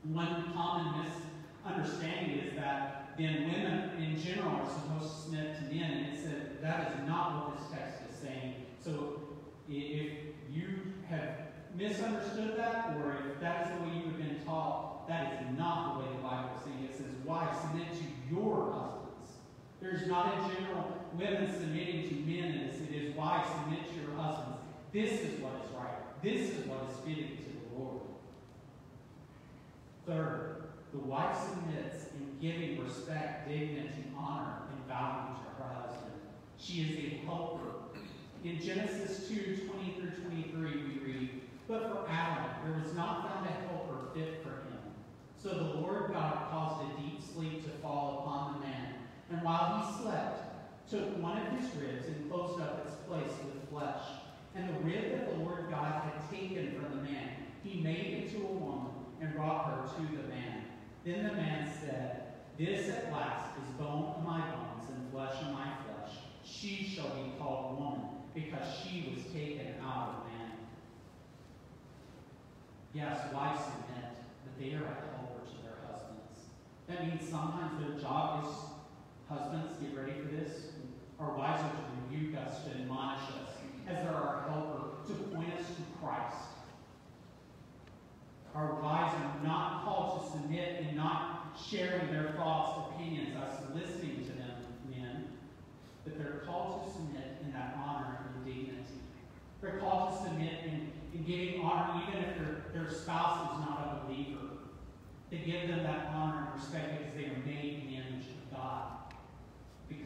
one 0.04 0.52
common 0.54 1.06
misunderstanding 1.06 2.40
is 2.40 2.56
that 2.56 3.16
then 3.18 3.44
women 3.44 3.92
in 4.02 4.20
general 4.20 4.56
are 4.56 4.70
supposed 4.70 5.16
to 5.16 5.22
submit 5.22 5.56
to 5.56 5.76
men, 5.76 5.92
and 5.92 6.16
it 6.16 6.20
said 6.20 6.62
that 6.62 6.92
is 6.92 7.08
not 7.08 7.48
what 7.48 7.58
this 7.58 7.70
text 7.72 8.02
is 8.10 8.18
saying. 8.18 8.56
So 8.84 9.22
if 9.70 10.12
you 10.52 10.94
have 11.10 11.30
misunderstood 11.76 12.58
that, 12.58 12.98
or 12.98 13.18
if 13.32 13.40
that 13.40 13.68
is 13.68 13.78
the 13.78 13.84
way 13.84 13.96
you 13.98 14.04
have 14.06 14.18
been 14.18 14.40
taught, 14.46 15.08
that 15.08 15.34
is 15.34 15.58
not 15.58 15.94
the 15.94 16.00
way 16.00 16.16
the 16.16 16.22
Bible 16.22 16.50
is 16.58 16.64
saying 16.64 16.84
it. 16.84 16.92
It 16.92 16.98
says, 16.98 17.26
Wives, 17.26 17.60
submit 17.62 17.88
to 17.92 18.34
your 18.34 18.72
husbands. 18.72 18.93
There's 19.84 20.08
not 20.08 20.28
a 20.28 20.56
general 20.56 20.98
women 21.14 21.52
submitting 21.52 22.08
to 22.08 22.16
men 22.16 22.70
as. 22.70 22.80
It 22.80 22.96
is 22.96 23.16
wives, 23.18 23.50
submit 23.50 23.90
to 23.90 23.96
your 24.00 24.16
husbands. 24.16 24.60
This 24.94 25.12
is 25.12 25.42
what 25.42 25.52
is 25.62 25.72
right. 25.76 26.24
This 26.24 26.52
is 26.52 26.66
what 26.68 26.90
is 26.90 26.96
fitting 27.00 27.36
to 27.36 27.44
the 27.44 27.78
Lord. 27.78 28.00
Third, 30.08 30.64
the 30.94 31.00
wife 31.00 31.36
submits 31.38 32.06
in 32.14 32.38
giving 32.40 32.82
respect, 32.82 33.50
dignity, 33.50 34.06
honor, 34.18 34.62
and 34.72 34.88
value 34.88 35.36
to 35.36 35.64
her 35.64 35.74
husband. 35.74 36.14
She 36.58 36.82
is 36.84 36.98
a 36.98 37.26
helper. 37.26 37.74
In 38.46 38.62
Genesis 38.62 39.28
2, 39.28 39.68
20 39.68 39.96
through 40.00 40.12
23, 40.30 40.62
we 40.62 41.12
read, 41.12 41.42
But 41.68 41.90
for 41.90 42.10
Adam, 42.10 42.46
there 42.64 42.82
was 42.82 42.96
not 42.96 43.28
found 43.28 43.48
a 43.48 43.68
helper 43.68 44.14
fit 44.14 44.44
for 44.44 44.50
him. 44.50 44.80
So 45.42 45.50
the 45.50 45.82
Lord 45.82 46.14
God 46.14 46.50
caused 46.50 46.90
a 46.90 47.02
deep 47.02 47.20
sleep 47.22 47.66
to 47.66 47.70
fall 47.82 48.24
upon 48.24 48.54
the 48.54 48.68
man, 48.68 48.83
and 49.34 49.42
while 49.42 49.82
he 49.82 50.04
slept, 50.04 50.90
took 50.90 51.20
one 51.20 51.40
of 51.40 51.60
his 51.60 51.76
ribs 51.82 52.06
and 52.06 52.30
closed 52.30 52.62
up 52.62 52.86
its 52.86 52.96
place 53.08 53.34
with 53.44 53.68
flesh. 53.70 54.04
And 54.54 54.70
the 54.70 54.80
rib 54.82 55.12
that 55.12 55.30
the 55.32 55.44
Lord 55.44 55.72
God 55.72 56.04
had 56.04 56.30
taken 56.30 56.80
from 56.80 56.98
the 56.98 57.04
man, 57.04 57.30
he 57.64 57.82
made 57.82 58.24
into 58.24 58.46
a 58.46 58.52
woman 58.52 58.92
and 59.20 59.34
brought 59.34 59.66
her 59.66 59.88
to 59.88 60.18
the 60.18 60.28
man. 60.28 60.66
Then 61.04 61.24
the 61.24 61.34
man 61.34 61.68
said, 61.82 62.34
This 62.60 62.90
at 62.90 63.12
last 63.12 63.58
is 63.58 63.74
bone 63.80 64.14
of 64.18 64.24
my 64.24 64.40
bones 64.40 64.90
and 64.94 65.12
flesh 65.12 65.42
of 65.42 65.52
my 65.54 65.66
flesh. 65.82 66.16
She 66.44 66.84
shall 66.84 67.10
be 67.10 67.34
called 67.40 67.80
woman, 67.80 68.02
because 68.36 68.68
she 68.84 69.14
was 69.16 69.26
taken 69.34 69.74
out 69.84 70.10
of 70.10 70.32
man. 70.32 70.52
Yes, 72.94 73.34
wives 73.34 73.62
submit, 73.64 74.12
but 74.44 74.60
they 74.60 74.74
are 74.74 74.84
a 74.84 75.18
helper 75.18 75.42
to 75.44 75.64
their 75.64 75.80
husbands. 75.90 76.46
That 76.88 77.08
means 77.08 77.28
sometimes 77.28 77.82
their 77.82 78.00
job 78.00 78.46
is, 78.46 78.52
husbands, 79.30 79.78
get 79.82 79.98
ready 79.98 80.14
for 80.20 80.36
this. 80.36 80.72
Our 81.20 81.36
wives 81.38 81.62
are 81.64 81.70
to 81.70 82.16
rebuke 82.16 82.36
us, 82.38 82.64
to 82.66 82.72
admonish 82.72 83.24
us, 83.30 83.50
as 83.88 84.04
they're 84.04 84.14
our 84.14 84.46
helper, 84.50 85.04
to 85.08 85.14
point 85.36 85.54
us 85.54 85.68
to 85.68 85.82
Christ. 86.02 86.38
Our 88.56 88.82
wives 88.82 89.16
are 89.16 89.44
not 89.44 89.84
called 89.84 90.22
to 90.22 90.32
submit 90.32 90.86
and 90.86 90.96
not 90.96 91.58
sharing 91.58 92.12
their 92.12 92.34
thoughts, 92.38 92.94
opinions, 92.94 93.36
us 93.38 93.62
listening 93.74 94.26
to 94.26 94.32
them, 94.32 94.52
men, 94.90 95.28
but 96.04 96.18
they're 96.18 96.44
called 96.46 96.86
to 96.86 96.94
submit 96.94 97.38
in 97.44 97.52
that 97.54 97.76
honor 97.84 98.20
and 98.36 98.46
dignity. 98.46 98.74
They're 99.62 99.80
called 99.80 100.12
to 100.12 100.24
submit 100.24 100.66
in, 100.66 100.92
in 101.14 101.24
giving 101.24 101.62
honor 101.62 102.04
even 102.06 102.22
if 102.22 102.38
their, 102.38 102.66
their 102.74 102.92
spouse 102.92 103.54
is 103.54 103.66
not 103.66 104.02
a 104.04 104.06
believer. 104.06 104.40
To 105.32 105.38
give 105.38 105.70
them 105.70 105.84
that 105.84 106.12
honor 106.14 106.50
and 106.52 106.62
respect 106.62 107.00
because 107.00 107.14
they 107.16 107.26
are 107.26 107.46
made 107.46 107.82
in 107.82 107.88
the 107.88 107.96
image 107.96 108.28
of 108.28 108.56
God. 108.56 109.03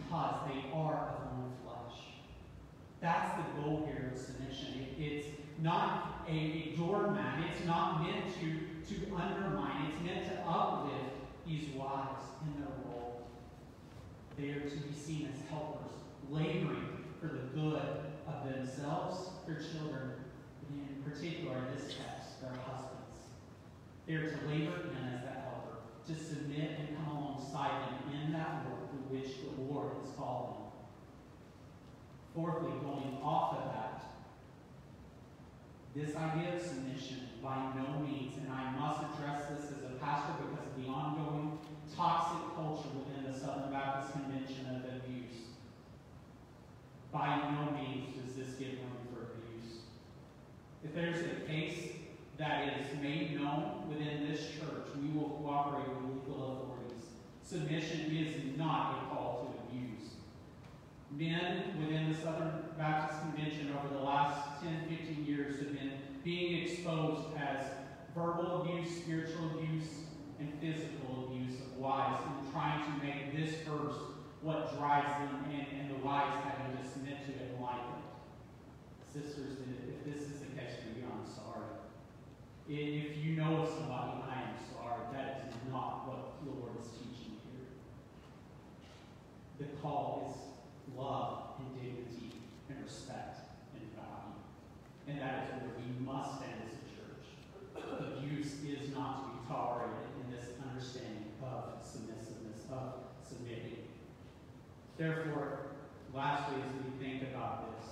Because 0.07 0.35
they 0.47 0.71
are 0.73 1.09
of 1.09 1.37
one 1.37 1.51
flesh. 1.65 1.99
That's 3.01 3.35
the 3.35 3.61
goal 3.61 3.85
here 3.85 4.13
of 4.13 4.17
submission. 4.17 4.87
It, 4.97 5.01
it's 5.01 5.27
not 5.61 6.23
a, 6.29 6.31
a 6.31 6.75
doormat. 6.77 7.43
It's 7.51 7.65
not 7.65 8.01
meant 8.01 8.33
to, 8.39 8.95
to 8.95 9.15
undermine. 9.15 9.91
It's 9.91 10.05
meant 10.05 10.25
to 10.27 10.41
uplift 10.47 11.15
these 11.45 11.69
wives 11.75 12.23
in 12.45 12.61
their 12.61 12.71
role. 12.85 13.27
They 14.37 14.49
are 14.49 14.69
to 14.69 14.77
be 14.77 14.95
seen 14.95 15.29
as 15.33 15.41
helpers, 15.49 15.91
laboring 16.29 17.03
for 17.19 17.27
the 17.27 17.59
good 17.59 17.81
of 18.27 18.53
themselves, 18.53 19.29
their 19.45 19.55
children, 19.57 20.13
and 20.69 20.87
in 20.89 21.11
particular 21.11 21.57
in 21.57 21.75
this 21.75 21.95
text, 21.95 22.39
their 22.41 22.51
husbands. 22.65 23.27
They 24.07 24.13
are 24.13 24.29
to 24.29 24.47
labor 24.47 24.87
in 24.87 25.13
as 25.13 25.23
that 25.23 25.51
helper, 25.51 25.83
just 26.07 26.29
to 26.29 26.35
submit 26.35 26.79
and 26.79 26.95
come 26.95 27.17
alongside 27.17 27.89
them 27.89 28.21
in 28.23 28.31
that 28.33 28.65
work 28.69 28.89
through 28.89 29.19
which 29.19 29.31
them. 30.05 30.63
Fourthly, 32.35 32.71
going 32.81 33.17
off 33.23 33.57
of 33.57 33.63
that, 33.73 34.03
this 35.95 36.15
idea 36.15 36.55
of 36.55 36.61
submission, 36.61 37.29
by 37.41 37.71
no 37.75 37.99
means, 37.99 38.37
and 38.37 38.51
I 38.51 38.71
must 38.77 39.01
address 39.01 39.49
this 39.49 39.71
as 39.71 39.83
a 39.91 39.95
pastor 39.95 40.33
because 40.43 40.67
of 40.67 40.83
the 40.83 40.87
ongoing 40.87 41.57
toxic 41.95 42.55
culture 42.55 42.89
within 42.93 43.31
the 43.31 43.37
Southern 43.37 43.71
Baptist 43.71 44.13
Convention 44.13 44.67
of 44.75 44.85
abuse. 44.85 45.55
By 47.11 47.37
no 47.51 47.71
means 47.71 48.15
does 48.15 48.35
this 48.35 48.55
give 48.55 48.73
room 48.73 48.97
for 49.11 49.23
abuse. 49.33 49.79
If 50.83 50.93
there's 50.93 51.25
a 51.25 51.47
case 51.47 51.93
that 52.37 52.79
is 52.79 53.01
made 53.01 53.39
known 53.39 53.89
within 53.89 54.29
this 54.29 54.41
church, 54.41 54.85
we 55.01 55.09
will 55.17 55.29
cooperate 55.41 55.89
with 55.89 56.13
legal 56.13 56.51
authorities. 56.51 57.05
Submission 57.43 58.15
is 58.15 58.57
not 58.57 58.91
a 58.91 59.15
call 59.15 59.41
to. 59.41 59.46
Men 61.17 61.73
within 61.79 62.13
the 62.13 62.19
Southern 62.19 62.51
Baptist 62.77 63.21
Convention 63.21 63.73
over 63.73 63.91
the 63.91 64.03
last 64.03 64.61
10, 64.61 64.85
15 64.87 65.25
years 65.25 65.57
have 65.57 65.73
been 65.73 65.93
being 66.23 66.61
exposed 66.61 67.35
as 67.35 67.65
verbal 68.13 68.61
abuse, 68.61 68.97
spiritual 68.97 69.49
abuse, 69.57 70.05
and 70.39 70.53
physical 70.61 71.25
abuse 71.25 71.59
of 71.59 71.75
wives, 71.77 72.21
and 72.23 72.53
trying 72.53 72.85
to 72.85 73.03
make 73.03 73.35
this 73.35 73.55
verse 73.65 73.95
what 74.43 74.77
drives 74.77 75.09
them 75.09 75.45
and, 75.49 75.65
and 75.81 75.89
the 75.89 76.05
wives 76.05 76.35
having 76.43 76.77
to 76.77 76.87
submit 76.87 77.25
to 77.25 77.31
it 77.31 77.49
and 77.49 77.63
like 77.63 77.81
it. 77.81 78.05
sisters, 79.11 79.57
if 79.89 80.05
this 80.05 80.21
is 80.21 80.41
the 80.41 80.53
case 80.53 80.77
for 80.77 80.99
you, 80.99 81.05
I'm 81.09 81.25
sorry. 81.25 81.65
If 82.69 83.17
you 83.17 83.35
know 83.35 83.63
of 83.63 83.69
somebody, 83.69 84.21
I 84.21 84.53
am 84.53 84.55
sorry. 84.71 85.01
That 85.13 85.49
is 85.49 85.55
not 85.71 86.07
what 86.07 86.45
the 86.45 86.51
Lord 86.51 86.73
is 86.79 86.89
teaching 86.89 87.41
here. 87.49 87.73
The 89.57 89.73
call 89.81 90.29
is 90.29 90.56
love 90.97 91.59
and 91.59 91.73
dignity 91.75 92.33
and 92.69 92.83
respect 92.83 93.39
and 93.73 93.83
value. 93.93 94.37
And 95.07 95.21
that 95.21 95.45
is 95.45 95.61
where 95.61 95.77
we 95.77 96.05
must 96.05 96.39
stand 96.39 96.65
as 96.65 96.73
a 96.73 96.85
church. 96.91 97.25
Abuse 98.17 98.63
is 98.65 98.93
not 98.93 99.23
to 99.23 99.29
be 99.31 99.47
tolerated 99.47 100.09
in 100.25 100.31
this 100.33 100.49
understanding 100.59 101.31
of 101.41 101.79
submissiveness, 101.81 102.65
of 102.71 102.93
submitting. 103.27 103.87
Therefore, 104.97 105.59
lastly, 106.13 106.57
as 106.65 106.73
we 106.83 107.05
think 107.05 107.23
about 107.23 107.77
this, 107.77 107.89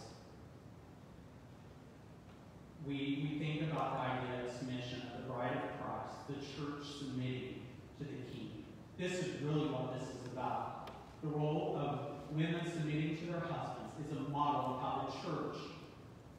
we, 2.86 2.94
we 3.30 3.40
think 3.40 3.72
about 3.72 3.94
the 3.94 4.00
idea 4.00 4.46
of 4.46 4.52
submission 4.58 5.02
of 5.14 5.22
the 5.22 5.34
bride 5.34 5.54
of 5.54 5.82
Christ, 5.82 6.28
the 6.28 6.36
church 6.36 6.86
submitting 7.00 7.62
to 8.00 8.04
the 8.04 8.32
king. 8.32 8.66
This 8.98 9.14
is 9.14 9.42
really 9.42 9.68
what 9.68 10.00
this 10.00 10.10
is 10.10 10.26
about. 10.32 10.92
The 11.22 11.30
role 11.30 11.78
of 11.80 12.05
women 12.36 12.70
submitting 12.70 13.18
to 13.18 13.26
their 13.32 13.40
husbands 13.40 13.96
is 14.04 14.12
a 14.12 14.30
model 14.30 14.76
of 14.76 14.82
how 14.82 15.08
the 15.08 15.16
church, 15.24 15.56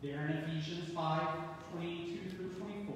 there 0.02 0.26
in 0.26 0.44
Ephesians 0.44 0.92
5 0.94 1.28
22 1.72 2.36
through 2.36 2.50
24, 2.50 2.94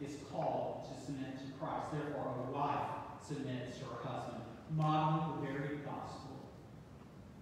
is 0.00 0.16
called 0.30 0.86
to 0.86 1.04
submit 1.04 1.34
to 1.38 1.52
Christ. 1.58 1.90
Therefore, 1.92 2.46
a 2.46 2.52
wife 2.52 2.90
submits 3.20 3.78
to 3.78 3.84
her 3.86 4.08
husband, 4.08 4.42
modeling 4.76 5.42
the 5.42 5.50
very 5.50 5.78
gospel. 5.78 6.38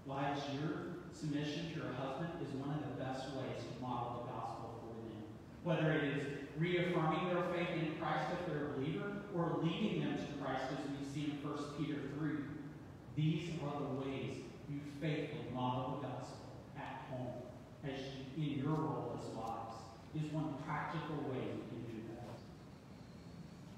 Wives, 0.06 0.40
your 0.56 1.04
submission 1.12 1.68
to 1.72 1.80
your 1.80 1.92
husband 1.92 2.30
is 2.40 2.48
one 2.56 2.72
of 2.72 2.80
the 2.88 3.04
best 3.04 3.28
ways 3.36 3.60
to 3.60 3.82
model 3.82 4.24
the 4.24 4.32
gospel 4.32 4.80
for 4.80 4.96
women. 4.96 5.22
whether 5.62 5.92
it 5.92 6.04
is 6.16 6.26
reaffirming 6.56 7.28
their 7.28 7.44
faith 7.52 7.68
in 7.76 8.00
Christ 8.00 8.32
if 8.32 8.48
they're 8.48 8.68
a 8.68 8.78
believer, 8.78 9.12
or 9.36 9.60
leading 9.62 10.00
them 10.00 10.16
to 10.16 10.42
Christ 10.42 10.64
as 10.72 10.88
we 10.88 11.04
see 11.04 11.36
in 11.36 11.44
1 11.44 11.58
Peter 11.76 12.00
3. 12.18 12.30
These 13.14 13.50
are 13.62 13.80
the 13.80 14.00
ways 14.00 14.45
faithfully 15.00 15.50
model 15.54 16.00
the 16.00 16.08
gospel 16.08 16.46
at 16.76 17.06
home, 17.10 17.42
as 17.84 18.00
you, 18.36 18.42
in 18.42 18.58
your 18.58 18.74
role 18.74 19.18
as 19.18 19.26
wives. 19.36 19.76
Is 20.14 20.32
one 20.32 20.54
practical 20.64 21.16
way 21.28 21.44
you 21.44 21.62
can 21.68 21.80
do 21.84 22.00
that. 22.16 22.40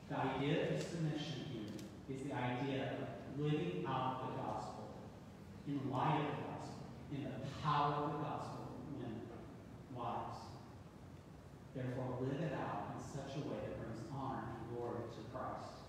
The 0.08 0.16
idea 0.38 0.70
of 0.70 0.80
submission 0.80 1.50
here 1.50 1.74
is 2.14 2.22
the 2.22 2.34
idea 2.34 2.94
of 2.94 3.42
living 3.42 3.84
out 3.86 4.22
the 4.22 4.42
gospel 4.42 4.88
in 5.66 5.90
light 5.90 6.20
of 6.20 6.36
the 6.38 6.42
gospel, 6.46 6.86
in 7.12 7.24
the 7.24 7.46
power 7.62 7.94
of 8.04 8.12
the 8.12 8.18
gospel 8.18 8.70
when 8.94 9.18
wives 9.96 10.48
Therefore, 11.78 12.18
live 12.20 12.42
it 12.42 12.54
out 12.54 12.90
in 12.90 12.98
such 12.98 13.36
a 13.36 13.40
way 13.46 13.54
that 13.62 13.78
brings 13.78 14.02
honor 14.10 14.42
and 14.50 14.76
glory 14.76 15.06
to 15.14 15.22
Christ. 15.30 15.86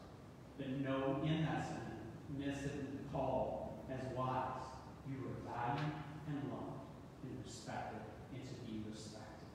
But 0.58 0.70
know 0.86 1.18
in 1.26 1.42
that 1.46 1.66
submissive 1.66 2.86
call 3.12 3.86
as 3.90 4.06
wives, 4.16 4.69
you 5.10 5.18
are 5.26 5.38
valued 5.50 5.94
and 6.28 6.38
loved 6.54 6.86
and 7.24 7.34
respected 7.44 8.02
and 8.34 8.44
to 8.46 8.56
be 8.70 8.82
respected. 8.90 9.50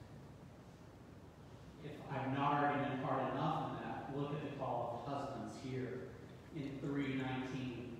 If 1.84 1.94
I've 2.10 2.36
not 2.36 2.58
already 2.58 2.90
been 2.90 2.98
hard 3.04 3.32
enough 3.32 3.70
on 3.70 3.78
that, 3.82 4.10
look 4.16 4.34
at 4.34 4.42
the 4.42 4.56
call 4.58 5.06
of 5.06 5.12
husbands 5.12 5.54
here 5.62 6.10
in 6.56 6.78
319. 6.80 7.96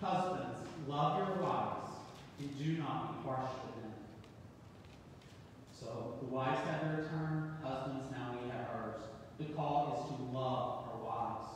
Husbands, 0.00 0.58
love 0.86 1.18
your 1.18 1.42
wives 1.42 1.90
and 2.38 2.58
do 2.58 2.78
not 2.78 3.22
be 3.22 3.28
harsh 3.28 3.50
with 3.64 3.82
them. 3.82 3.92
So 5.78 6.14
the 6.20 6.26
wives 6.26 6.60
have 6.68 6.82
their 6.82 7.04
turn, 7.10 7.56
husbands 7.62 8.06
now 8.10 8.36
we 8.40 8.48
have 8.50 8.68
ours. 8.74 9.00
The 9.38 9.46
call 9.54 9.98
is 9.98 10.16
to 10.16 10.36
love 10.36 10.86
our 10.90 10.98
wives. 11.04 11.46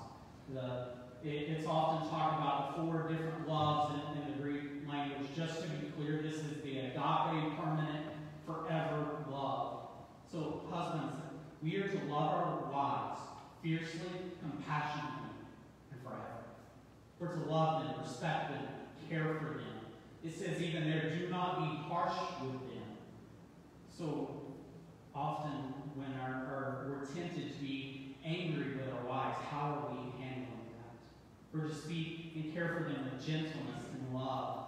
The, 0.55 1.29
it, 1.29 1.59
it's 1.59 1.67
often 1.67 2.09
talked 2.09 2.41
about 2.41 2.77
the 2.77 2.83
four 2.83 3.09
different 3.09 3.49
loves 3.49 3.95
in, 3.95 4.23
in 4.23 4.31
the. 4.31 4.36
Just 5.37 5.61
to 5.61 5.69
be 5.69 5.89
clear, 5.91 6.23
this 6.23 6.37
is 6.37 6.63
the 6.65 6.79
agape, 6.79 7.59
permanent, 7.59 8.07
forever 8.47 9.19
love. 9.31 9.81
So 10.33 10.63
husbands, 10.71 11.15
we 11.63 11.77
are 11.77 11.89
to 11.89 11.99
love 12.07 12.33
our 12.33 12.73
wives 12.73 13.21
fiercely, 13.63 14.33
compassionately, 14.41 15.29
and 15.93 16.01
forever. 16.03 16.47
We're 17.19 17.35
to 17.35 17.51
love 17.51 17.85
them, 17.85 18.03
respect 18.03 18.53
them, 18.53 18.67
care 19.11 19.37
for 19.39 19.59
them. 19.59 19.81
It 20.25 20.35
says 20.35 20.63
even 20.63 20.85
there, 20.85 21.15
do 21.19 21.29
not 21.29 21.59
be 21.59 21.83
harsh 21.87 22.17
with 22.41 22.53
them 22.53 22.97
so 23.99 24.55
often 25.15 25.53
when 25.97 26.19
our, 26.19 26.33
our, 26.33 26.87
we're 26.89 27.05
tempted 27.05 27.53
to 27.53 27.59
be 27.63 28.17
angry 28.25 28.77
with 28.77 28.91
our 28.91 29.07
wives, 29.07 29.37
how 29.51 29.87
are 29.91 29.95
we 29.95 30.19
handling 30.19 30.71
that? 30.79 30.97
We're 31.53 31.69
to 31.69 31.75
speak 31.75 32.33
and 32.37 32.55
care 32.55 32.69
for 32.69 32.85
them 32.91 33.11
with 33.13 33.27
gentleness 33.27 33.85
and 33.93 34.15
love. 34.15 34.66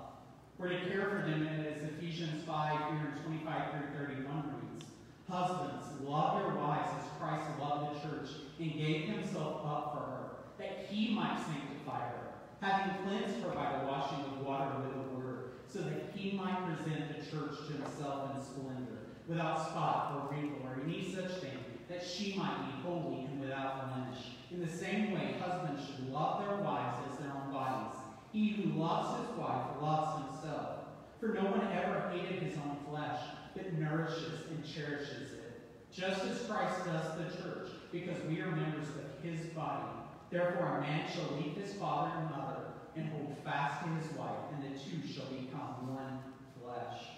We're 0.58 0.70
to 0.70 0.90
care 0.90 1.02
for 1.02 1.30
them 1.30 1.46
as 1.46 1.88
Ephesians 1.88 2.42
5, 2.44 2.90
here 2.90 3.14
in 3.14 3.22
25 3.22 3.70
through 3.70 4.06
31 4.06 4.54
reads. 4.58 4.86
Husbands, 5.30 5.86
love 6.02 6.42
your 6.42 6.56
wives 6.56 6.90
as 6.98 7.06
Christ 7.20 7.48
loved 7.60 7.94
the 7.94 8.00
church 8.00 8.30
and 8.58 8.72
gave 8.72 9.08
himself 9.08 9.64
up 9.64 9.94
for 9.94 10.00
her, 10.00 10.30
that 10.58 10.86
he 10.90 11.14
might 11.14 11.38
sanctify 11.46 12.08
her, 12.08 12.28
having 12.60 13.04
cleansed 13.04 13.40
her 13.44 13.50
by 13.50 13.78
the 13.78 13.86
washing 13.86 14.18
of 14.18 14.44
water 14.44 14.82
with 14.82 14.94
the 14.94 15.16
word, 15.16 15.50
so 15.72 15.78
that 15.78 16.10
he 16.12 16.36
might 16.36 16.66
present 16.66 17.06
the 17.06 17.24
church 17.24 17.54
to 17.68 17.74
himself 17.74 18.34
in 18.34 18.42
splendor 18.42 18.98
without 19.28 19.60
spot 19.60 20.16
or 20.16 20.34
wrinkle 20.34 20.66
or 20.66 20.82
any 20.82 21.14
such 21.14 21.38
thing, 21.38 21.58
that 21.88 22.04
she 22.04 22.34
might 22.36 22.66
be 22.66 22.82
holy 22.82 23.26
and 23.26 23.40
without 23.40 23.94
blemish. 23.94 24.24
In 24.50 24.60
the 24.60 24.72
same 24.72 25.12
way, 25.12 25.36
husbands 25.38 25.86
should 25.86 26.10
love 26.10 26.44
their 26.44 26.56
wives 26.56 26.96
as 27.12 27.18
their 27.20 27.30
own 27.30 27.52
bodies. 27.52 27.97
He 28.38 28.50
who 28.50 28.78
loves 28.78 29.18
his 29.18 29.36
wife 29.36 29.66
loves 29.82 30.22
himself. 30.22 30.84
For 31.18 31.30
no 31.30 31.42
one 31.50 31.66
ever 31.72 32.08
hated 32.12 32.40
his 32.40 32.56
own 32.58 32.76
flesh, 32.88 33.20
but 33.56 33.72
nourishes 33.72 34.46
and 34.48 34.64
cherishes 34.64 35.32
it, 35.32 35.60
just 35.90 36.22
as 36.22 36.46
Christ 36.46 36.84
does 36.84 37.18
the 37.18 37.42
church, 37.42 37.70
because 37.90 38.22
we 38.28 38.40
are 38.40 38.52
members 38.52 38.86
of 38.90 39.24
his 39.24 39.44
body. 39.46 39.90
Therefore, 40.30 40.78
a 40.78 40.80
man 40.82 41.10
shall 41.12 41.34
leave 41.34 41.56
his 41.56 41.74
father 41.74 42.12
and 42.16 42.30
mother 42.30 42.62
and 42.94 43.10
hold 43.10 43.34
fast 43.42 43.82
to 43.82 43.88
his 43.90 44.16
wife, 44.16 44.38
and 44.54 44.62
the 44.62 44.78
two 44.78 45.04
shall 45.04 45.26
become 45.26 45.92
one 45.92 46.20
flesh. 46.62 47.08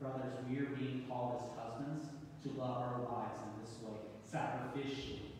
Brothers, 0.00 0.34
we 0.48 0.58
are 0.58 0.74
being 0.76 1.04
called 1.08 1.44
as 1.44 1.62
husbands 1.62 2.06
to 2.42 2.48
love 2.60 2.78
our 2.78 3.02
wives 3.02 3.38
in 3.38 3.62
this 3.62 3.76
way, 3.84 4.00
sacrificially, 4.26 5.30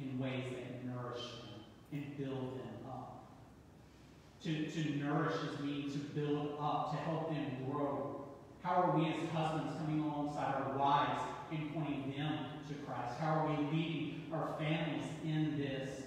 in 0.00 0.18
ways 0.18 0.46
that 0.50 0.84
nourish 0.84 1.22
them 1.22 1.62
and 1.92 2.18
build 2.18 2.58
them. 2.58 2.75
To, 4.46 4.70
to 4.70 4.96
nourish 4.96 5.34
is 5.34 5.60
mean 5.60 5.90
to 5.90 5.98
build 5.98 6.56
up, 6.60 6.92
to 6.92 6.96
help 6.98 7.30
them 7.30 7.46
grow. 7.68 8.26
How 8.62 8.74
are 8.74 8.96
we 8.96 9.06
as 9.06 9.28
husbands 9.30 9.74
coming 9.78 10.00
alongside 10.00 10.54
our 10.54 10.78
wives 10.78 11.20
and 11.50 11.74
pointing 11.74 12.14
them 12.16 12.38
to 12.68 12.74
Christ? 12.86 13.18
How 13.18 13.40
are 13.40 13.48
we 13.48 13.76
leading 13.76 14.26
our 14.32 14.54
families 14.58 15.06
in 15.24 15.58
this? 15.58 16.02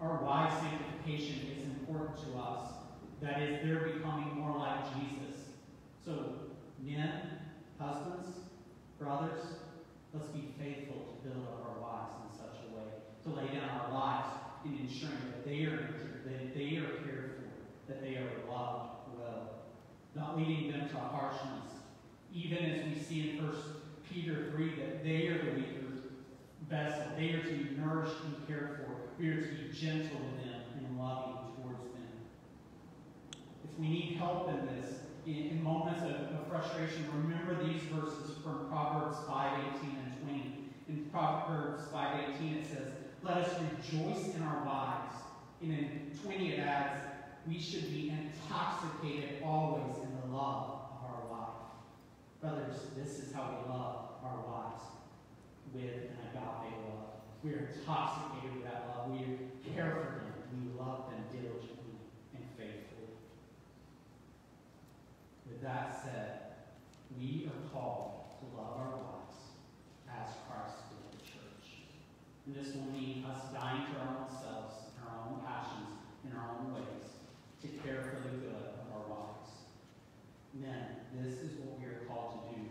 Our 0.00 0.22
wives' 0.22 0.54
sanctification 0.60 1.48
is 1.56 1.64
important 1.64 2.16
to 2.18 2.38
us. 2.38 2.70
That 3.20 3.42
is, 3.42 3.64
they're 3.64 3.88
becoming 3.88 4.34
more 4.38 4.58
like 4.58 4.84
Jesus. 4.94 5.40
So 6.04 6.42
Men, 6.84 7.38
husbands, 7.78 8.38
brothers, 8.98 9.40
let's 10.12 10.26
be 10.28 10.52
faithful 10.58 10.96
to 11.22 11.28
build 11.28 11.46
up 11.46 11.64
our 11.64 11.80
wives 11.80 12.14
in 12.26 12.36
such 12.36 12.58
a 12.66 12.76
way, 12.76 12.90
to 13.22 13.28
lay 13.30 13.54
down 13.54 13.68
our 13.68 13.92
lives 13.92 14.26
in 14.64 14.78
ensuring 14.78 15.30
that 15.30 15.44
they 15.44 15.62
are 15.62 15.70
nurtured, 15.70 16.22
that 16.24 16.54
they 16.54 16.76
are 16.78 16.98
cared 17.04 17.36
for, 17.36 17.92
that 17.92 18.02
they 18.02 18.16
are 18.16 18.30
loved 18.50 19.14
well. 19.16 19.62
Not 20.16 20.36
leading 20.36 20.72
them 20.72 20.88
to 20.88 20.96
harshness. 20.96 21.70
Even 22.34 22.58
as 22.58 22.84
we 22.84 23.00
see 23.00 23.30
in 23.30 23.44
1 23.44 23.54
Peter 24.12 24.50
3 24.50 24.74
that 24.76 25.04
they 25.04 25.28
are 25.28 25.38
the 25.38 25.52
weaker 25.52 25.86
vessel. 26.68 27.04
They 27.16 27.30
are 27.30 27.42
to 27.42 27.48
be 27.48 27.76
nourished 27.78 28.24
and 28.24 28.46
cared 28.48 28.80
for. 28.80 29.22
We 29.22 29.28
are 29.28 29.40
to 29.40 29.48
be 29.48 29.72
gentle 29.72 30.18
with 30.18 30.44
them 30.44 30.62
and 30.78 30.98
loving 30.98 31.54
towards 31.54 31.84
them. 31.92 32.08
If 33.64 33.78
we 33.78 33.88
need 33.88 34.16
help 34.16 34.48
in 34.48 34.66
this, 34.66 34.94
in, 35.26 35.34
in 35.34 35.62
moments 35.62 36.02
of, 36.02 36.10
of, 36.10 36.46
frustration, 36.48 37.06
remember 37.14 37.64
these 37.64 37.82
verses 37.82 38.36
from 38.42 38.66
Proverbs 38.68 39.16
5, 39.26 39.58
18 39.76 39.96
and 40.04 40.22
20. 40.22 40.54
In 40.88 41.04
Proverbs 41.10 41.84
5, 41.90 42.34
18 42.36 42.54
it 42.54 42.66
says, 42.66 42.92
Let 43.22 43.38
us 43.38 43.54
rejoice 43.60 44.34
in 44.34 44.42
our 44.42 44.64
wives. 44.64 45.14
And 45.62 45.72
in 45.72 46.10
20 46.22 46.52
it 46.52 46.58
adds, 46.58 47.00
We 47.48 47.58
should 47.58 47.90
be 47.90 48.10
intoxicated 48.10 49.42
always 49.42 49.96
in 49.96 50.10
the 50.20 50.36
love 50.36 50.80
of 50.90 51.10
our 51.10 51.22
wife. 51.30 51.48
Brothers, 52.40 52.80
this 52.96 53.20
is 53.20 53.32
how 53.32 53.62
we 53.64 53.72
love 53.72 54.10
our 54.22 54.44
wives 54.46 54.82
with 55.72 55.84
an 55.84 56.18
agape 56.30 56.74
love. 56.84 57.22
We 57.42 57.54
are 57.54 57.70
intoxicated 57.72 58.56
with 58.56 58.64
that 58.64 58.88
love. 58.88 59.10
We 59.10 59.72
care 59.72 59.90
for 59.90 60.18
them. 60.18 60.32
We 60.52 60.78
love 60.78 61.10
them 61.10 61.24
diligently. 61.32 61.82
that 65.62 65.94
said, 66.02 66.58
we 67.16 67.46
are 67.46 67.70
called 67.70 68.34
to 68.38 68.44
love 68.58 68.82
our 68.82 68.98
wives 68.98 69.54
as 70.10 70.34
Christ 70.50 70.90
did 70.90 71.14
the 71.14 71.22
church. 71.22 71.86
And 72.46 72.54
this 72.54 72.74
will 72.74 72.90
mean 72.90 73.24
us 73.24 73.54
dying 73.54 73.86
to 73.86 74.00
our 74.02 74.26
own 74.26 74.28
selves, 74.28 74.90
our 75.06 75.22
own 75.22 75.38
passions, 75.46 76.02
in 76.26 76.34
our 76.34 76.58
own 76.58 76.74
ways, 76.74 77.14
to 77.62 77.68
care 77.78 78.02
for 78.02 78.26
the 78.26 78.34
good 78.42 78.74
of 78.74 78.90
our 78.90 79.06
wives. 79.06 79.70
Men, 80.52 81.06
this 81.14 81.38
is 81.46 81.62
what 81.62 81.78
we 81.78 81.86
are 81.86 82.02
called 82.10 82.42
to 82.42 82.58
do 82.58 82.62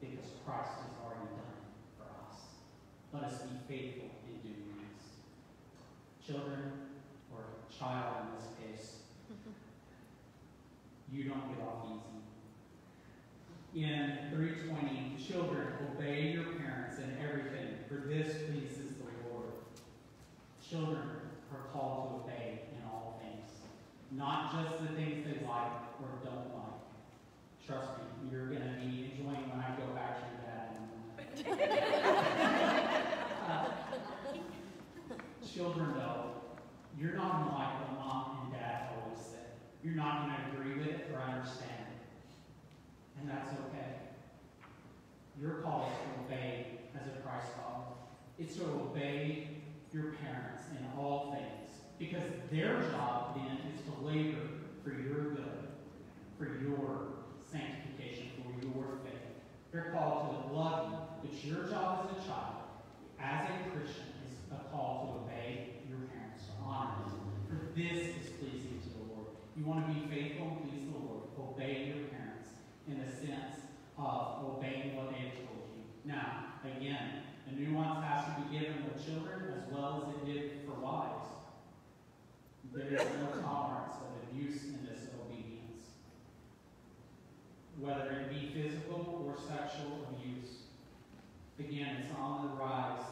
because 0.00 0.32
Christ 0.48 0.88
has 0.88 0.96
already 1.04 1.28
done 1.36 1.52
it 1.52 1.68
for 2.00 2.08
us. 2.08 2.56
Let 3.12 3.28
us 3.28 3.44
be 3.44 3.60
faithful 3.68 4.08
in 4.24 4.40
doing 4.40 4.72
this. 4.80 5.20
Children, 6.24 6.72
or 7.30 7.44
child 7.68 8.24
in 8.24 8.40
this 8.40 8.48
case, 8.56 9.02
you 11.12 11.24
don't 11.24 11.46
get 11.52 11.62
off 11.62 11.84
easy. 11.92 12.12
In 13.74 14.18
320, 14.30 15.16
children, 15.16 15.68
obey 15.96 16.32
your 16.32 16.44
parents 16.60 16.98
in 16.98 17.16
everything, 17.24 17.68
for 17.88 18.06
this 18.06 18.36
pleases 18.44 18.92
the 18.98 19.04
Lord. 19.30 19.46
Children 20.68 21.08
are 21.50 21.64
called 21.72 22.10
to 22.10 22.14
obey 22.24 22.60
in 22.70 22.82
all 22.86 23.18
things, 23.22 23.48
not 24.10 24.52
just 24.52 24.82
the 24.82 24.88
things 24.94 25.24
they 25.24 25.46
like 25.46 25.72
or 26.02 26.08
don't 26.22 26.52
like. 26.52 26.84
Trust 27.66 27.88
me, 27.96 28.04
you're 28.30 28.48
going 28.48 28.60
to 28.60 28.76
be 28.78 29.10
enjoying 29.10 29.48
when 29.48 29.60
I 29.60 29.74
go 29.78 29.86
back 29.94 30.20
to 30.20 30.24
your 30.28 30.40
dad. 30.44 30.68
uh, 33.48 33.64
children, 35.54 35.94
though, 35.96 36.30
you're 36.98 37.14
not 37.14 37.32
going 37.38 37.48
to 37.48 37.54
like 37.54 37.80
what 37.80 37.92
mom 37.98 38.38
and 38.44 38.52
dad 38.52 38.90
always 39.02 39.18
say. 39.18 39.48
You're 39.82 39.94
not 39.94 40.26
going 40.26 40.36
to 40.36 40.40
agree 40.52 40.78
with 40.78 40.88
it 40.88 41.10
or 41.14 41.20
understand 41.22 41.70
it. 41.70 41.82
And 43.20 43.30
that's 43.30 43.50
okay. 43.50 43.94
Your 45.40 45.62
call 45.62 45.88
is 45.90 45.96
to 45.98 46.24
obey 46.24 46.66
as 46.94 47.06
a 47.06 47.20
Christ 47.20 47.48
follower. 47.56 47.94
It's 48.38 48.56
to 48.56 48.64
obey 48.64 49.48
your 49.92 50.14
parents 50.24 50.62
in 50.76 50.84
all 50.98 51.32
things. 51.32 51.70
Because 51.98 52.24
their 52.50 52.80
job 52.90 53.36
then 53.36 53.58
is 53.72 53.80
to 53.86 54.04
labor 54.04 54.48
for 54.82 54.90
your 54.90 55.34
good, 55.34 55.68
for 56.36 56.46
your 56.62 57.12
sanctification, 57.50 58.30
for 58.42 58.50
your 58.64 58.98
faith. 59.04 59.14
They're 59.72 59.92
called 59.94 60.48
to 60.48 60.54
love 60.54 60.90
you. 60.90 60.98
But 61.22 61.44
your 61.44 61.64
job 61.68 62.10
as 62.10 62.24
a 62.24 62.26
child, 62.26 62.66
as 63.20 63.48
a 63.48 63.70
Christian, 63.70 64.10
is 64.28 64.34
a 64.50 64.68
call 64.72 65.06
to 65.06 65.32
obey 65.32 65.76
your 65.88 65.98
parents, 66.10 66.46
to 66.46 66.52
honor 66.66 67.04
them. 67.06 67.20
For 67.48 67.61
this 67.74 68.12
is 68.20 68.28
pleasing 68.38 68.80
to 68.82 68.88
the 68.88 69.14
Lord. 69.14 69.28
You 69.56 69.64
want 69.64 69.86
to 69.86 69.94
be 69.94 70.04
faithful 70.14 70.60
and 70.60 70.68
please 70.68 70.84
the 70.92 70.98
Lord. 70.98 71.22
Obey 71.38 71.88
your 71.88 72.06
parents 72.08 72.48
in 72.86 73.00
the 73.00 73.10
sense 73.10 73.64
of 73.96 74.44
obeying 74.44 74.96
what 74.96 75.10
they 75.10 75.24
have 75.24 75.36
told 75.36 75.64
you. 75.72 75.84
Now, 76.04 76.60
again, 76.64 77.22
the 77.48 77.56
nuance 77.56 78.04
has 78.04 78.24
to 78.26 78.42
be 78.42 78.58
given 78.58 78.84
with 78.84 79.04
children 79.04 79.54
as 79.56 79.72
well 79.72 80.04
as 80.04 80.28
it 80.28 80.32
did 80.32 80.50
for 80.66 80.80
wives. 80.80 81.28
There 82.74 82.92
is 82.92 83.08
no 83.20 83.40
tolerance 83.40 83.96
of 83.96 84.28
abuse 84.28 84.64
in 84.64 84.84
disobedience, 84.84 85.96
whether 87.78 88.10
it 88.10 88.30
be 88.30 88.52
physical 88.52 89.24
or 89.26 89.36
sexual 89.36 90.08
abuse. 90.12 90.68
Again, 91.58 92.04
it's 92.04 92.18
on 92.18 92.48
the 92.48 92.62
rise. 92.62 93.04